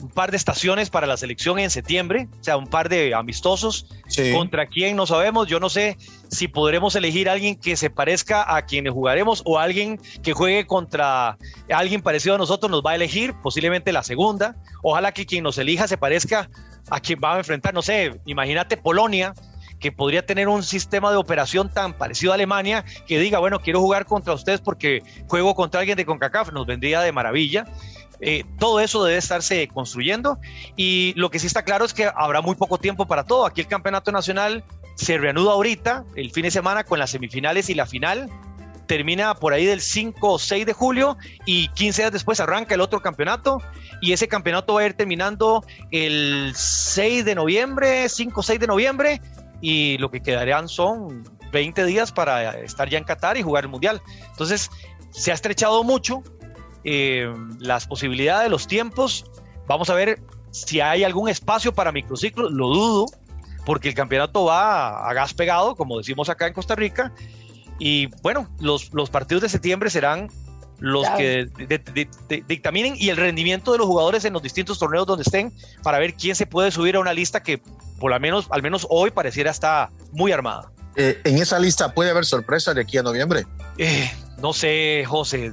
un 0.00 0.08
par 0.08 0.30
de 0.30 0.36
estaciones 0.36 0.90
para 0.90 1.06
la 1.06 1.16
selección 1.16 1.58
en 1.58 1.70
septiembre, 1.70 2.28
o 2.40 2.44
sea, 2.44 2.56
un 2.56 2.66
par 2.66 2.88
de 2.88 3.14
amistosos. 3.14 3.86
¿Contra 4.32 4.66
quién? 4.66 4.96
No 4.96 5.06
sabemos. 5.06 5.46
Yo 5.46 5.60
no 5.60 5.68
sé 5.68 5.96
si 6.28 6.48
podremos 6.48 6.94
elegir 6.96 7.28
a 7.28 7.32
alguien 7.32 7.56
que 7.56 7.76
se 7.76 7.90
parezca 7.90 8.56
a 8.56 8.62
quienes 8.62 8.92
jugaremos 8.92 9.42
o 9.44 9.58
alguien 9.58 10.00
que 10.22 10.32
juegue 10.32 10.66
contra 10.66 11.38
alguien 11.72 12.02
parecido 12.02 12.34
a 12.34 12.38
nosotros 12.38 12.70
nos 12.70 12.82
va 12.82 12.92
a 12.92 12.94
elegir, 12.94 13.34
posiblemente 13.42 13.92
la 13.92 14.02
segunda. 14.02 14.56
Ojalá 14.82 15.12
que 15.12 15.26
quien 15.26 15.44
nos 15.44 15.58
elija 15.58 15.88
se 15.88 15.98
parezca 15.98 16.50
a 16.90 17.00
quien 17.00 17.20
va 17.22 17.34
a 17.34 17.38
enfrentar, 17.38 17.74
no 17.74 17.82
sé, 17.82 18.18
imagínate 18.24 18.76
Polonia, 18.76 19.34
que 19.78 19.92
podría 19.92 20.24
tener 20.24 20.48
un 20.48 20.62
sistema 20.62 21.10
de 21.10 21.16
operación 21.16 21.70
tan 21.72 21.92
parecido 21.92 22.32
a 22.32 22.34
Alemania 22.34 22.84
que 23.06 23.18
diga, 23.18 23.38
bueno, 23.38 23.60
quiero 23.60 23.80
jugar 23.80 24.06
contra 24.06 24.34
ustedes 24.34 24.60
porque 24.60 25.02
juego 25.28 25.54
contra 25.54 25.80
alguien 25.80 25.96
de 25.96 26.04
CONCACAF, 26.04 26.52
nos 26.52 26.66
vendría 26.66 27.00
de 27.00 27.12
maravilla. 27.12 27.66
Eh, 28.20 28.44
todo 28.58 28.80
eso 28.80 29.04
debe 29.04 29.18
estarse 29.18 29.68
construyendo 29.68 30.38
y 30.76 31.12
lo 31.16 31.30
que 31.30 31.38
sí 31.38 31.46
está 31.46 31.62
claro 31.62 31.84
es 31.84 31.94
que 31.94 32.10
habrá 32.14 32.40
muy 32.40 32.56
poco 32.56 32.78
tiempo 32.78 33.06
para 33.06 33.24
todo. 33.24 33.46
Aquí 33.46 33.60
el 33.60 33.68
campeonato 33.68 34.10
nacional 34.12 34.64
se 34.96 35.18
reanuda 35.18 35.52
ahorita, 35.52 36.04
el 36.16 36.32
fin 36.32 36.42
de 36.42 36.50
semana, 36.50 36.84
con 36.84 36.98
las 36.98 37.10
semifinales 37.10 37.70
y 37.70 37.74
la 37.74 37.86
final. 37.86 38.28
Termina 38.86 39.34
por 39.34 39.52
ahí 39.52 39.66
del 39.66 39.82
5 39.82 40.32
o 40.32 40.38
6 40.38 40.64
de 40.64 40.72
julio 40.72 41.18
y 41.44 41.68
15 41.68 42.02
días 42.02 42.12
después 42.12 42.40
arranca 42.40 42.74
el 42.74 42.80
otro 42.80 43.00
campeonato 43.00 43.60
y 44.00 44.12
ese 44.12 44.28
campeonato 44.28 44.74
va 44.74 44.80
a 44.80 44.86
ir 44.86 44.94
terminando 44.94 45.62
el 45.90 46.52
6 46.54 47.24
de 47.26 47.34
noviembre, 47.34 48.08
5 48.08 48.40
o 48.40 48.42
6 48.42 48.58
de 48.58 48.66
noviembre 48.66 49.20
y 49.60 49.98
lo 49.98 50.10
que 50.10 50.22
quedarían 50.22 50.68
son 50.68 51.22
20 51.52 51.84
días 51.84 52.12
para 52.12 52.58
estar 52.60 52.88
ya 52.88 52.98
en 52.98 53.04
Qatar 53.04 53.36
y 53.36 53.42
jugar 53.42 53.64
el 53.64 53.70
Mundial. 53.70 54.00
Entonces, 54.30 54.70
se 55.10 55.30
ha 55.32 55.34
estrechado 55.34 55.84
mucho 55.84 56.22
eh, 56.84 57.32
las 57.58 57.86
posibilidades, 57.86 58.50
los 58.50 58.66
tiempos. 58.66 59.24
Vamos 59.66 59.90
a 59.90 59.94
ver 59.94 60.20
si 60.50 60.80
hay 60.80 61.04
algún 61.04 61.28
espacio 61.28 61.74
para 61.74 61.92
microciclos, 61.92 62.52
lo 62.52 62.68
dudo, 62.68 63.06
porque 63.64 63.88
el 63.88 63.94
campeonato 63.94 64.44
va 64.44 65.08
a, 65.08 65.12
gas 65.12 65.34
pegado, 65.34 65.76
como 65.76 65.98
decimos 65.98 66.28
acá 66.28 66.46
en 66.46 66.54
Costa 66.54 66.74
Rica. 66.74 67.12
Y 67.78 68.06
bueno, 68.22 68.48
los, 68.60 68.92
los 68.92 69.10
partidos 69.10 69.42
de 69.42 69.48
septiembre 69.48 69.90
serán 69.90 70.28
los 70.80 71.08
que 71.10 71.48
dictaminen 72.46 72.94
y 72.96 73.08
el 73.08 73.16
rendimiento 73.16 73.72
de 73.72 73.78
los 73.78 73.86
jugadores 73.86 74.24
en 74.24 74.32
los 74.32 74.42
distintos 74.42 74.78
torneos 74.78 75.06
donde 75.06 75.22
estén 75.22 75.52
para 75.82 75.98
ver 75.98 76.14
quién 76.14 76.36
se 76.36 76.46
puede 76.46 76.70
subir 76.70 76.96
a 76.96 77.00
una 77.00 77.12
lista 77.12 77.42
que 77.42 77.60
por 77.98 78.12
lo 78.12 78.20
menos, 78.20 78.46
al 78.50 78.62
menos 78.62 78.86
hoy 78.88 79.10
pareciera 79.10 79.50
está 79.50 79.90
muy 80.12 80.32
armada. 80.32 80.70
Eh, 80.96 81.20
¿En 81.24 81.38
esa 81.38 81.58
lista 81.58 81.92
puede 81.94 82.10
haber 82.10 82.24
sorpresas 82.24 82.74
de 82.74 82.82
aquí 82.82 82.98
a 82.98 83.02
noviembre? 83.02 83.46
Eh, 83.76 84.10
no 84.38 84.52
sé, 84.52 85.04
José. 85.06 85.52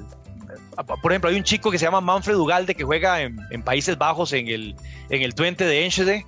Por 1.01 1.12
ejemplo, 1.12 1.29
hay 1.29 1.38
un 1.38 1.44
chico 1.44 1.72
que 1.72 1.79
se 1.79 1.86
llama 1.86 2.01
Manfred 2.01 2.36
Ugalde 2.36 2.75
que 2.75 2.84
juega 2.84 3.22
en, 3.22 3.63
Países 3.63 3.98
Bajos 3.98 4.34
en 4.34 4.48
el, 4.48 4.75
en 5.10 5.22
el 5.22 5.34
Twente 5.34 5.65
de 5.65 5.86
Enschede 5.86 6.25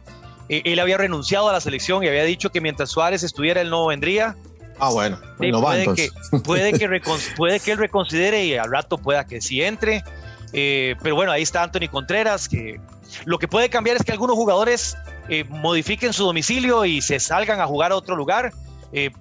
eh, 0.49 0.61
él 0.65 0.79
había 0.79 0.97
renunciado 0.97 1.49
a 1.49 1.53
la 1.53 1.61
selección 1.61 2.03
y 2.03 2.07
había 2.07 2.23
dicho 2.23 2.49
que 2.49 2.61
mientras 2.61 2.89
Suárez 2.89 3.23
estuviera, 3.23 3.61
él 3.61 3.69
no 3.69 3.87
vendría. 3.87 4.35
Ah, 4.79 4.89
bueno, 4.91 5.19
puede, 5.37 5.93
que, 5.95 6.09
puede, 6.43 6.73
que 6.73 7.01
puede 7.35 7.59
que 7.59 7.71
él 7.71 7.77
reconsidere 7.77 8.45
y 8.45 8.55
al 8.55 8.71
rato 8.71 8.97
pueda 8.97 9.25
que 9.25 9.41
sí 9.41 9.61
entre. 9.61 10.03
Eh, 10.53 10.95
pero 11.01 11.15
bueno, 11.15 11.31
ahí 11.31 11.41
está 11.41 11.63
Anthony 11.63 11.89
Contreras, 11.91 12.47
que 12.47 12.79
lo 13.25 13.37
que 13.37 13.47
puede 13.47 13.69
cambiar 13.69 13.97
es 13.97 14.03
que 14.03 14.11
algunos 14.11 14.35
jugadores 14.35 14.97
eh, 15.29 15.43
modifiquen 15.49 16.13
su 16.13 16.23
domicilio 16.23 16.85
y 16.85 17.01
se 17.01 17.19
salgan 17.19 17.59
a 17.59 17.65
jugar 17.65 17.91
a 17.91 17.95
otro 17.95 18.15
lugar. 18.15 18.53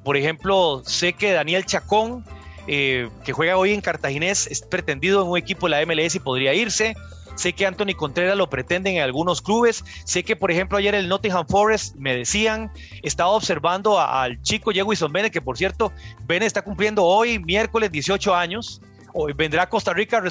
por 0.05 0.17
ejemplo, 0.17 0.83
sé 0.85 1.15
que 1.15 1.33
Daniel 1.33 1.67
Chacón, 1.67 2.25
que 2.67 3.33
juega 3.33 3.57
hoy 3.57 3.73
en 3.73 3.81
Cartaginés, 3.81 4.47
es 4.49 4.63
pretendido 4.63 5.23
en 5.23 5.29
un 5.29 5.39
equipo 5.39 5.69
de 5.69 5.71
la 5.71 5.87
MLS 5.87 6.15
y 6.17 6.21
podría 6.21 6.55
irse. 6.55 6.97
Sé 7.37 7.53
que 7.53 7.67
Anthony 7.67 7.95
Contreras 7.95 8.37
lo 8.37 8.49
pretenden 8.49 8.97
en 8.97 9.03
algunos 9.03 9.43
clubes. 9.43 9.85
Sé 10.05 10.25
que, 10.25 10.37
por 10.37 10.51
ejemplo, 10.51 10.79
ayer 10.79 10.95
el 10.95 11.09
Nottingham 11.09 11.47
Forest 11.47 11.95
me 11.97 12.17
decían, 12.17 12.73
estaba 13.03 13.31
observando 13.31 14.01
al 14.01 14.41
chico 14.43 14.73
Jewison 14.73 15.13
Bennett, 15.13 15.33
que 15.33 15.43
por 15.43 15.59
cierto, 15.59 15.93
Bennett 16.27 16.47
está 16.47 16.63
cumpliendo 16.63 17.05
hoy, 17.05 17.39
miércoles, 17.39 17.93
18 17.93 18.35
años. 18.35 18.81
Hoy 19.13 19.35
vendrá 19.35 19.65
a 19.65 19.69
Costa 19.69 19.93
Rica 19.93 20.23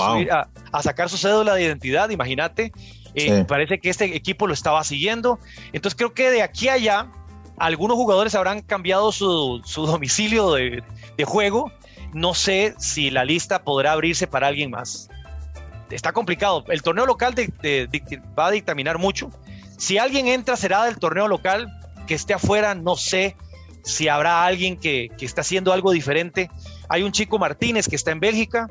a, 0.71 0.81
sacar 0.81 1.09
su 1.09 1.17
cédula 1.17 1.53
de 1.53 1.63
identidad, 1.63 2.09
imagínate. 2.09 2.71
Eh, 3.13 3.45
parece 3.47 3.79
que 3.79 3.89
este 3.89 4.15
equipo 4.15 4.47
lo 4.47 4.53
estaba 4.53 4.83
siguiendo. 4.83 5.39
Entonces 5.73 5.95
creo 5.95 6.13
que 6.13 6.31
de 6.31 6.41
aquí 6.41 6.69
a 6.69 6.73
allá, 6.73 7.07
algunos 7.57 7.97
jugadores 7.97 8.33
habrán 8.33 8.61
cambiado 8.61 9.11
su, 9.11 9.61
domicilio 9.75 10.53
de, 10.53 10.83
de 11.17 11.23
juego. 11.23 11.71
No 12.15 12.33
sé 12.33 12.73
si 12.79 13.11
la 13.11 13.23
lista 13.23 13.63
podrá 13.63 13.91
abrirse 13.91 14.25
para 14.25 14.47
alguien 14.47 14.71
más 14.71 15.09
está 15.89 16.13
complicado. 16.13 16.63
El 16.67 16.81
torneo 16.81 17.05
local 17.05 17.35
va 18.37 18.47
a 18.47 18.51
dictaminar 18.51 18.97
mucho. 18.97 19.29
Si 19.77 19.97
alguien 19.97 20.27
entra, 20.27 20.55
será 20.55 20.85
del 20.85 20.97
torneo 20.97 21.27
local. 21.27 21.71
Que 22.07 22.13
esté 22.13 22.35
afuera, 22.35 22.75
no 22.75 22.95
sé 22.95 23.35
si 23.83 24.09
habrá 24.09 24.45
alguien 24.45 24.77
que, 24.77 25.09
está 25.19 25.41
haciendo 25.41 25.73
algo 25.73 25.91
diferente. 25.91 26.51
Hay 26.87 27.01
un 27.01 27.11
chico 27.11 27.39
Martínez 27.39 27.87
que 27.87 27.95
está 27.95 28.11
en 28.11 28.19
Bélgica, 28.19 28.67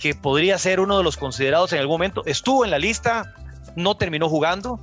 que 0.00 0.14
podría 0.14 0.58
ser 0.58 0.80
uno 0.80 0.98
de 0.98 1.04
los 1.04 1.16
considerados 1.16 1.72
en 1.72 1.78
algún 1.78 1.94
momento. 1.94 2.22
Estuvo 2.26 2.64
en 2.64 2.72
la 2.72 2.80
lista, 2.80 3.34
no 3.76 3.96
terminó 3.96 4.28
jugando. 4.28 4.80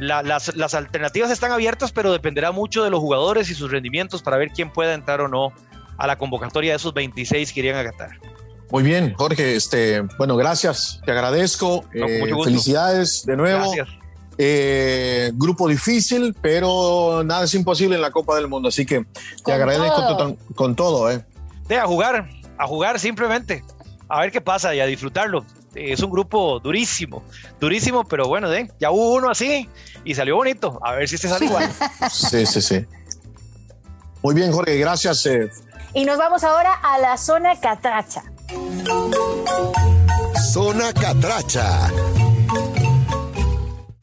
las, 0.00 0.56
las, 0.56 0.74
alternativas 0.74 1.30
están 1.30 1.52
abiertas, 1.52 1.92
pero 1.92 2.10
dependerá 2.10 2.50
mucho 2.50 2.82
de 2.82 2.90
los 2.90 2.98
jugadores 2.98 3.48
y 3.48 3.54
sus 3.54 3.70
rendimientos 3.70 4.20
para 4.20 4.36
ver 4.36 4.48
quién 4.48 4.70
pueda 4.72 4.94
entrar 4.94 5.20
o 5.20 5.28
no 5.28 5.52
a 6.02 6.06
la 6.08 6.18
convocatoria 6.18 6.72
de 6.72 6.76
esos 6.78 6.92
26 6.92 7.52
que 7.52 7.60
irían 7.60 7.76
a 7.76 7.84
Qatar. 7.84 8.18
Muy 8.72 8.82
bien, 8.82 9.14
Jorge. 9.14 9.54
Este, 9.54 10.00
bueno, 10.18 10.36
gracias. 10.36 11.00
Te 11.06 11.12
agradezco. 11.12 11.84
Eh, 11.94 12.24
felicidades 12.42 13.24
de 13.24 13.36
nuevo. 13.36 13.70
Gracias. 13.70 13.88
Eh, 14.36 15.30
grupo 15.34 15.68
difícil, 15.68 16.34
pero 16.42 17.22
nada 17.24 17.44
es 17.44 17.54
imposible 17.54 17.94
en 17.94 18.02
la 18.02 18.10
Copa 18.10 18.34
del 18.34 18.48
Mundo. 18.48 18.68
Así 18.68 18.84
que 18.84 19.06
te 19.44 19.52
agradezco 19.52 20.36
con 20.56 20.74
todo. 20.74 21.08
Eh. 21.08 21.24
De 21.68 21.78
a 21.78 21.86
jugar, 21.86 22.28
a 22.58 22.66
jugar 22.66 22.98
simplemente. 22.98 23.62
A 24.08 24.22
ver 24.22 24.32
qué 24.32 24.40
pasa 24.40 24.74
y 24.74 24.80
a 24.80 24.86
disfrutarlo. 24.86 25.44
Es 25.76 26.02
un 26.02 26.10
grupo 26.10 26.58
durísimo, 26.58 27.22
durísimo, 27.60 28.04
pero 28.04 28.26
bueno, 28.26 28.52
¿eh? 28.52 28.70
ya 28.80 28.90
hubo 28.90 29.14
uno 29.14 29.30
así 29.30 29.68
y 30.04 30.16
salió 30.16 30.34
bonito. 30.34 30.80
A 30.82 30.94
ver 30.94 31.08
si 31.08 31.14
este 31.14 31.28
sale 31.28 31.46
igual. 31.46 31.70
Sí, 32.10 32.44
sí, 32.44 32.60
sí. 32.60 32.86
Muy 34.22 34.34
bien, 34.34 34.52
Jorge, 34.52 34.76
gracias. 34.78 35.26
Eh. 35.26 35.50
Y 35.94 36.04
nos 36.04 36.16
vamos 36.16 36.44
ahora 36.44 36.74
a 36.74 36.98
la 36.98 37.16
zona 37.16 37.58
catracha. 37.60 38.22
Zona 40.52 40.92
Catracha. 40.92 41.90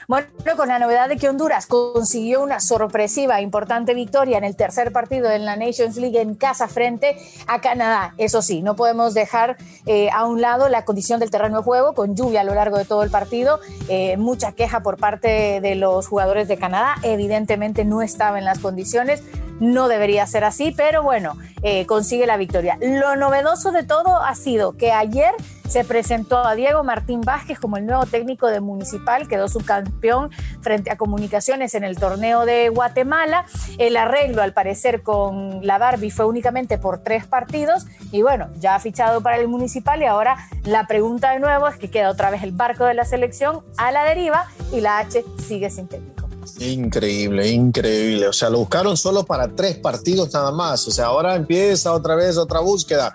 Bueno, 0.10 0.25
con 0.58 0.69
la 0.69 0.79
novedad 0.79 1.08
de 1.08 1.17
que 1.17 1.29
Honduras 1.29 1.67
consiguió 1.67 2.41
una 2.41 2.60
sorpresiva, 2.60 3.41
importante 3.41 3.93
victoria 3.93 4.39
en 4.39 4.43
el 4.43 4.55
tercer 4.55 4.91
partido 4.91 5.29
de 5.29 5.38
la 5.38 5.55
Nations 5.55 5.97
League 5.97 6.19
en 6.19 6.34
casa 6.34 6.67
frente 6.67 7.15
a 7.45 7.62
Canadá. 7.62 8.15
Eso 8.17 8.41
sí, 8.41 8.63
no 8.63 8.75
podemos 8.75 9.13
dejar 9.13 9.58
eh, 9.86 10.10
a 10.12 10.25
un 10.25 10.41
lado 10.41 10.67
la 10.67 10.84
condición 10.84 11.19
del 11.19 11.29
terreno 11.29 11.58
de 11.58 11.63
juego, 11.63 11.93
con 11.93 12.15
lluvia 12.15 12.41
a 12.41 12.43
lo 12.43 12.55
largo 12.55 12.79
de 12.79 12.86
todo 12.86 13.03
el 13.03 13.12
partido, 13.12 13.60
eh, 13.88 14.17
mucha 14.17 14.53
queja 14.53 14.82
por 14.82 14.97
parte 14.97 15.62
de 15.62 15.75
los 15.75 16.08
jugadores 16.08 16.47
de 16.47 16.58
Canadá. 16.58 16.95
Evidentemente 17.03 17.86
no 17.86 18.01
estaba 18.01 18.39
en 18.39 18.45
las 18.45 18.58
condiciones, 18.58 19.21
no 19.60 19.88
debería 19.88 20.26
ser 20.28 20.43
así, 20.43 20.74
pero 20.76 21.04
bueno, 21.04 21.38
eh, 21.62 21.86
consigue 21.86 22.26
la 22.26 22.38
victoria. 22.38 22.78
Lo 22.82 23.15
novedoso 23.15 23.72
de 23.72 23.84
todo 23.84 24.22
ha 24.22 24.36
sido 24.36 24.78
que 24.78 24.91
ayer 24.91 25.34
se 25.69 25.84
presentó 25.84 26.39
a 26.39 26.56
Diego 26.56 26.84
Martín 26.84 27.22
Vázquez 27.22 27.60
como 27.60 27.78
el 27.78 27.86
nuevo 27.86 28.06
técnico 28.08 28.48
de 28.48 28.60
Municipal, 28.60 29.28
quedó 29.28 29.48
subcampeón 29.48 30.32
frente 30.62 30.91
a 30.91 30.98
Comunicaciones 30.98 31.76
en 31.76 31.84
el 31.84 31.95
torneo 31.95 32.45
de 32.45 32.69
Guatemala. 32.69 33.45
El 33.78 33.95
arreglo, 33.95 34.41
al 34.41 34.52
parecer, 34.52 35.04
con 35.04 35.65
la 35.65 35.78
Barbie 35.78 36.10
fue 36.10 36.26
únicamente 36.26 36.80
por 36.80 37.04
tres 37.04 37.28
partidos 37.28 37.86
y 38.12 38.24
bueno, 38.24 38.50
ya 38.60 38.74
ha 38.74 38.80
fichado 38.80 39.22
para 39.22 39.38
el 39.38 39.48
Municipal 39.48 40.02
y 40.02 40.06
ahora 40.06 40.38
la 40.63 40.88
pregunta 40.88 41.32
de 41.32 41.39
nuevo 41.39 41.67
es 41.67 41.78
que 41.78 41.91
queda 41.91 42.10
otra 42.10 42.32
vez 42.32 42.41
el 42.41 42.52
barco 42.52 42.86
de 42.86 42.95
la 42.95 43.06
selección 43.06 43.63
a 43.78 43.91
la 43.91 44.06
deriva 44.06 44.48
y 44.74 44.82
la 44.82 44.98
H 44.98 45.24
sigue 45.38 45.69
sin 45.69 45.88
técnico. 45.88 46.18
Increíble, 46.60 47.48
increíble. 47.48 48.28
O 48.28 48.34
sea, 48.34 48.50
lo 48.50 48.60
buscaron 48.60 48.98
solo 48.98 49.24
para 49.24 49.48
tres 49.48 49.78
partidos 49.78 50.34
nada 50.34 50.52
más. 50.52 50.88
O 50.88 50.91
sea, 50.91 51.06
ahora 51.06 51.36
empieza 51.36 51.93
otra 51.93 52.15
vez 52.15 52.38
otra 52.38 52.60
búsqueda. 52.60 53.13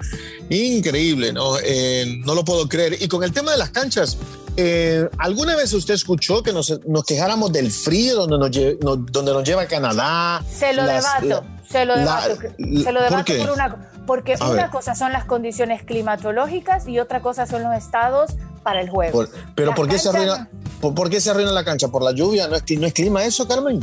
Increíble, 0.49 1.33
¿no? 1.33 1.57
Eh, 1.63 2.21
no 2.25 2.35
lo 2.35 2.45
puedo 2.45 2.69
creer. 2.69 2.97
Y 3.01 3.09
con 3.09 3.23
el 3.23 3.33
tema 3.33 3.53
de 3.53 3.59
las 3.59 3.71
canchas, 3.71 4.17
eh, 4.57 5.09
¿alguna 5.19 5.57
vez 5.57 5.73
usted 5.73 5.95
escuchó 5.95 6.43
que 6.43 6.53
nos, 6.53 6.81
quejáramos 7.07 7.53
del 7.53 7.71
frío 7.71 8.27
donde 8.27 8.39
nos, 8.39 9.11
donde 9.13 9.33
nos 9.33 9.45
lleva 9.45 9.67
Canadá? 9.67 10.43
Se 10.51 10.73
lo 10.73 10.85
debato, 10.85 11.45
se 11.69 11.85
lo 11.85 11.97
debato. 11.97 12.37
se 12.59 12.93
lo 12.93 13.03
debato 13.03 13.37
por, 13.37 13.51
una 13.51 13.91
porque 14.07 14.37
una 14.41 14.71
cosa 14.71 14.95
son 14.95 15.13
las 15.13 15.25
condiciones 15.25 15.83
climatológicas 15.83 16.87
y 16.87 17.01
otra 17.01 17.21
cosa 17.21 17.47
son 17.47 17.63
los 17.63 17.75
estados 17.75 18.33
para 18.63 18.81
el 18.81 18.89
juego. 18.89 19.25
pero 19.55 19.75
¿por 19.75 19.89
qué, 19.89 19.99
se 19.99 20.11
arruina, 20.11 20.49
por, 20.93 21.09
qué 21.09 21.21
se 21.21 21.31
arruina 21.31 21.53
la 21.53 21.65
cancha? 21.65 21.89
¿Por 21.89 22.03
la 22.03 22.13
lluvia? 22.13 22.49
¿No 22.49 22.57
es, 22.57 22.65
¿No 22.79 22.87
es 22.87 22.93
clima 22.93 23.25
eso, 23.25 23.47
Carmen? 23.47 23.81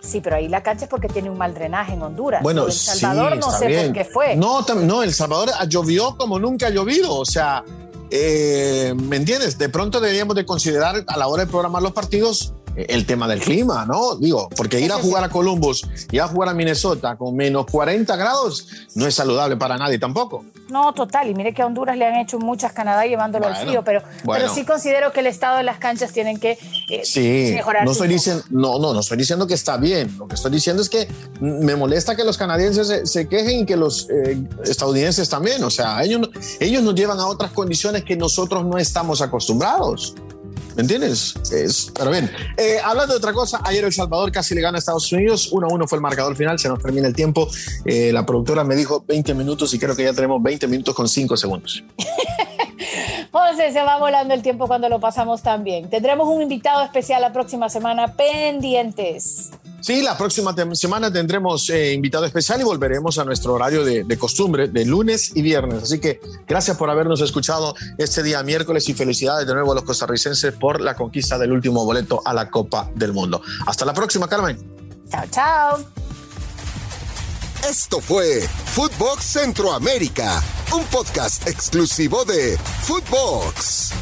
Sí, 0.00 0.20
pero 0.20 0.36
ahí 0.36 0.48
la 0.48 0.62
cancha 0.62 0.84
es 0.84 0.90
porque 0.90 1.08
tiene 1.08 1.30
un 1.30 1.38
mal 1.38 1.54
drenaje 1.54 1.94
en 1.94 2.02
Honduras. 2.02 2.42
Bueno, 2.42 2.66
El 2.66 2.72
Salvador 2.72 3.36
no 3.38 3.50
sé 3.50 3.84
por 3.84 3.92
qué 3.94 4.04
fue. 4.04 4.36
No, 4.36 4.60
no, 4.82 5.02
El 5.02 5.14
Salvador 5.14 5.50
llovió 5.68 6.16
como 6.16 6.38
nunca 6.38 6.66
ha 6.66 6.70
llovido. 6.70 7.14
O 7.14 7.24
sea, 7.24 7.64
eh, 8.10 8.92
¿me 8.94 9.16
entiendes? 9.16 9.56
De 9.56 9.68
pronto 9.68 10.00
deberíamos 10.00 10.36
de 10.36 10.44
considerar 10.44 11.04
a 11.06 11.16
la 11.16 11.26
hora 11.26 11.46
de 11.46 11.50
programar 11.50 11.82
los 11.82 11.92
partidos 11.92 12.52
el 12.76 13.06
tema 13.06 13.28
del 13.28 13.40
clima, 13.40 13.84
¿no? 13.86 14.16
Digo, 14.16 14.48
porque 14.56 14.80
ir 14.80 14.92
a 14.92 14.96
jugar 14.96 15.24
a 15.24 15.28
Columbus 15.28 15.86
y 16.10 16.18
a 16.18 16.26
jugar 16.26 16.48
a 16.48 16.54
Minnesota 16.54 17.16
con 17.16 17.36
menos 17.36 17.66
40 17.66 18.14
grados 18.16 18.68
no 18.94 19.06
es 19.06 19.14
saludable 19.14 19.56
para 19.56 19.76
nadie 19.76 19.98
tampoco. 19.98 20.44
No, 20.70 20.92
total. 20.92 21.28
Y 21.28 21.34
mire 21.34 21.52
que 21.52 21.62
a 21.62 21.66
Honduras 21.66 21.96
le 21.96 22.06
han 22.06 22.16
hecho 22.16 22.38
muchas 22.38 22.72
Canadá 22.72 23.04
llevándolo 23.04 23.46
al 23.46 23.56
frío, 23.56 23.82
pero, 23.84 24.02
pero 24.24 24.52
sí 24.52 24.64
considero 24.64 25.12
que 25.12 25.20
el 25.20 25.26
estado 25.26 25.58
de 25.58 25.62
las 25.62 25.78
canchas 25.78 26.12
tienen 26.12 26.38
que 26.38 26.58
eh, 26.90 27.02
sí, 27.04 27.52
mejorar. 27.54 27.84
No 27.84 27.92
estoy 27.92 28.08
diciendo, 28.08 28.42
no, 28.50 28.78
no, 28.78 28.94
no 28.94 29.00
estoy 29.00 29.18
diciendo 29.18 29.46
que 29.46 29.54
está 29.54 29.76
bien. 29.76 30.16
Lo 30.18 30.26
que 30.26 30.34
estoy 30.34 30.50
diciendo 30.50 30.82
es 30.82 30.88
que 30.88 31.08
me 31.40 31.76
molesta 31.76 32.16
que 32.16 32.24
los 32.24 32.38
canadienses 32.38 33.10
se, 33.10 33.28
quejen 33.28 33.60
y 33.60 33.66
que 33.66 33.76
los 33.76 34.08
eh, 34.10 34.42
estadounidenses 34.64 35.28
también. 35.28 35.62
O 35.64 35.70
sea, 35.70 36.02
ellos, 36.02 36.28
ellos 36.60 36.82
nos 36.82 36.94
llevan 36.94 37.20
a 37.20 37.26
otras 37.26 37.52
condiciones 37.52 38.04
que 38.04 38.16
nosotros 38.16 38.64
no 38.64 38.78
estamos 38.78 39.20
acostumbrados. 39.20 40.14
¿Me 40.76 40.82
entiendes? 40.82 41.34
Es, 41.52 41.92
pero 41.96 42.10
bien, 42.10 42.30
eh, 42.56 42.78
hablando 42.82 43.14
de 43.14 43.18
otra 43.18 43.32
cosa, 43.32 43.60
ayer 43.64 43.84
El 43.84 43.92
Salvador 43.92 44.32
casi 44.32 44.54
le 44.54 44.60
gana 44.60 44.78
a 44.78 44.80
Estados 44.80 45.10
Unidos. 45.12 45.52
1-1 45.52 45.86
fue 45.86 45.96
el 45.96 46.02
marcador 46.02 46.36
final, 46.36 46.58
se 46.58 46.68
nos 46.68 46.82
termina 46.82 47.06
el 47.06 47.14
tiempo. 47.14 47.48
Eh, 47.84 48.12
la 48.12 48.26
productora 48.26 48.64
me 48.64 48.74
dijo 48.74 49.04
20 49.06 49.34
minutos 49.34 49.72
y 49.74 49.78
creo 49.78 49.94
que 49.94 50.04
ya 50.04 50.12
tenemos 50.12 50.42
20 50.42 50.66
minutos 50.66 50.94
con 50.94 51.08
5 51.08 51.36
segundos. 51.36 51.84
José, 53.30 53.72
se 53.72 53.82
va 53.82 53.98
volando 53.98 54.34
el 54.34 54.42
tiempo 54.42 54.66
cuando 54.66 54.88
lo 54.88 55.00
pasamos 55.00 55.42
tan 55.42 55.64
bien. 55.64 55.88
Tendremos 55.90 56.28
un 56.28 56.42
invitado 56.42 56.82
especial 56.82 57.20
la 57.20 57.32
próxima 57.32 57.68
semana, 57.68 58.14
pendientes. 58.14 59.50
Sí, 59.84 60.00
la 60.00 60.16
próxima 60.16 60.54
semana 60.72 61.12
tendremos 61.12 61.68
eh, 61.68 61.92
invitado 61.92 62.24
especial 62.24 62.58
y 62.58 62.64
volveremos 62.64 63.18
a 63.18 63.24
nuestro 63.26 63.52
horario 63.52 63.84
de, 63.84 64.16
costumbre 64.16 64.66
de 64.68 64.86
lunes 64.86 65.32
y 65.34 65.42
viernes. 65.42 65.82
Así 65.82 65.98
que 65.98 66.22
gracias 66.48 66.78
por 66.78 66.88
habernos 66.88 67.20
escuchado 67.20 67.74
este 67.98 68.22
día 68.22 68.42
miércoles 68.42 68.88
y 68.88 68.94
felicidades 68.94 69.46
de 69.46 69.52
nuevo 69.52 69.72
a 69.72 69.74
los 69.74 69.84
costarricenses 69.84 70.54
por 70.54 70.80
la 70.80 70.96
conquista 70.96 71.36
del 71.36 71.52
último 71.52 71.84
boleto 71.84 72.22
a 72.24 72.32
la 72.32 72.48
Copa 72.50 72.90
del 72.94 73.12
Mundo. 73.12 73.42
Hasta 73.66 73.84
la 73.84 73.92
próxima, 73.92 74.26
Carmen. 74.26 74.56
Chao, 75.10 75.24
chao. 75.30 75.84
Esto 77.68 78.00
fue 78.00 78.40
Footbox 78.72 79.22
Centroamérica, 79.22 80.42
un 80.72 80.84
podcast 80.84 81.46
exclusivo 81.46 82.24
de 82.24 82.56
Footbox. 82.84 83.92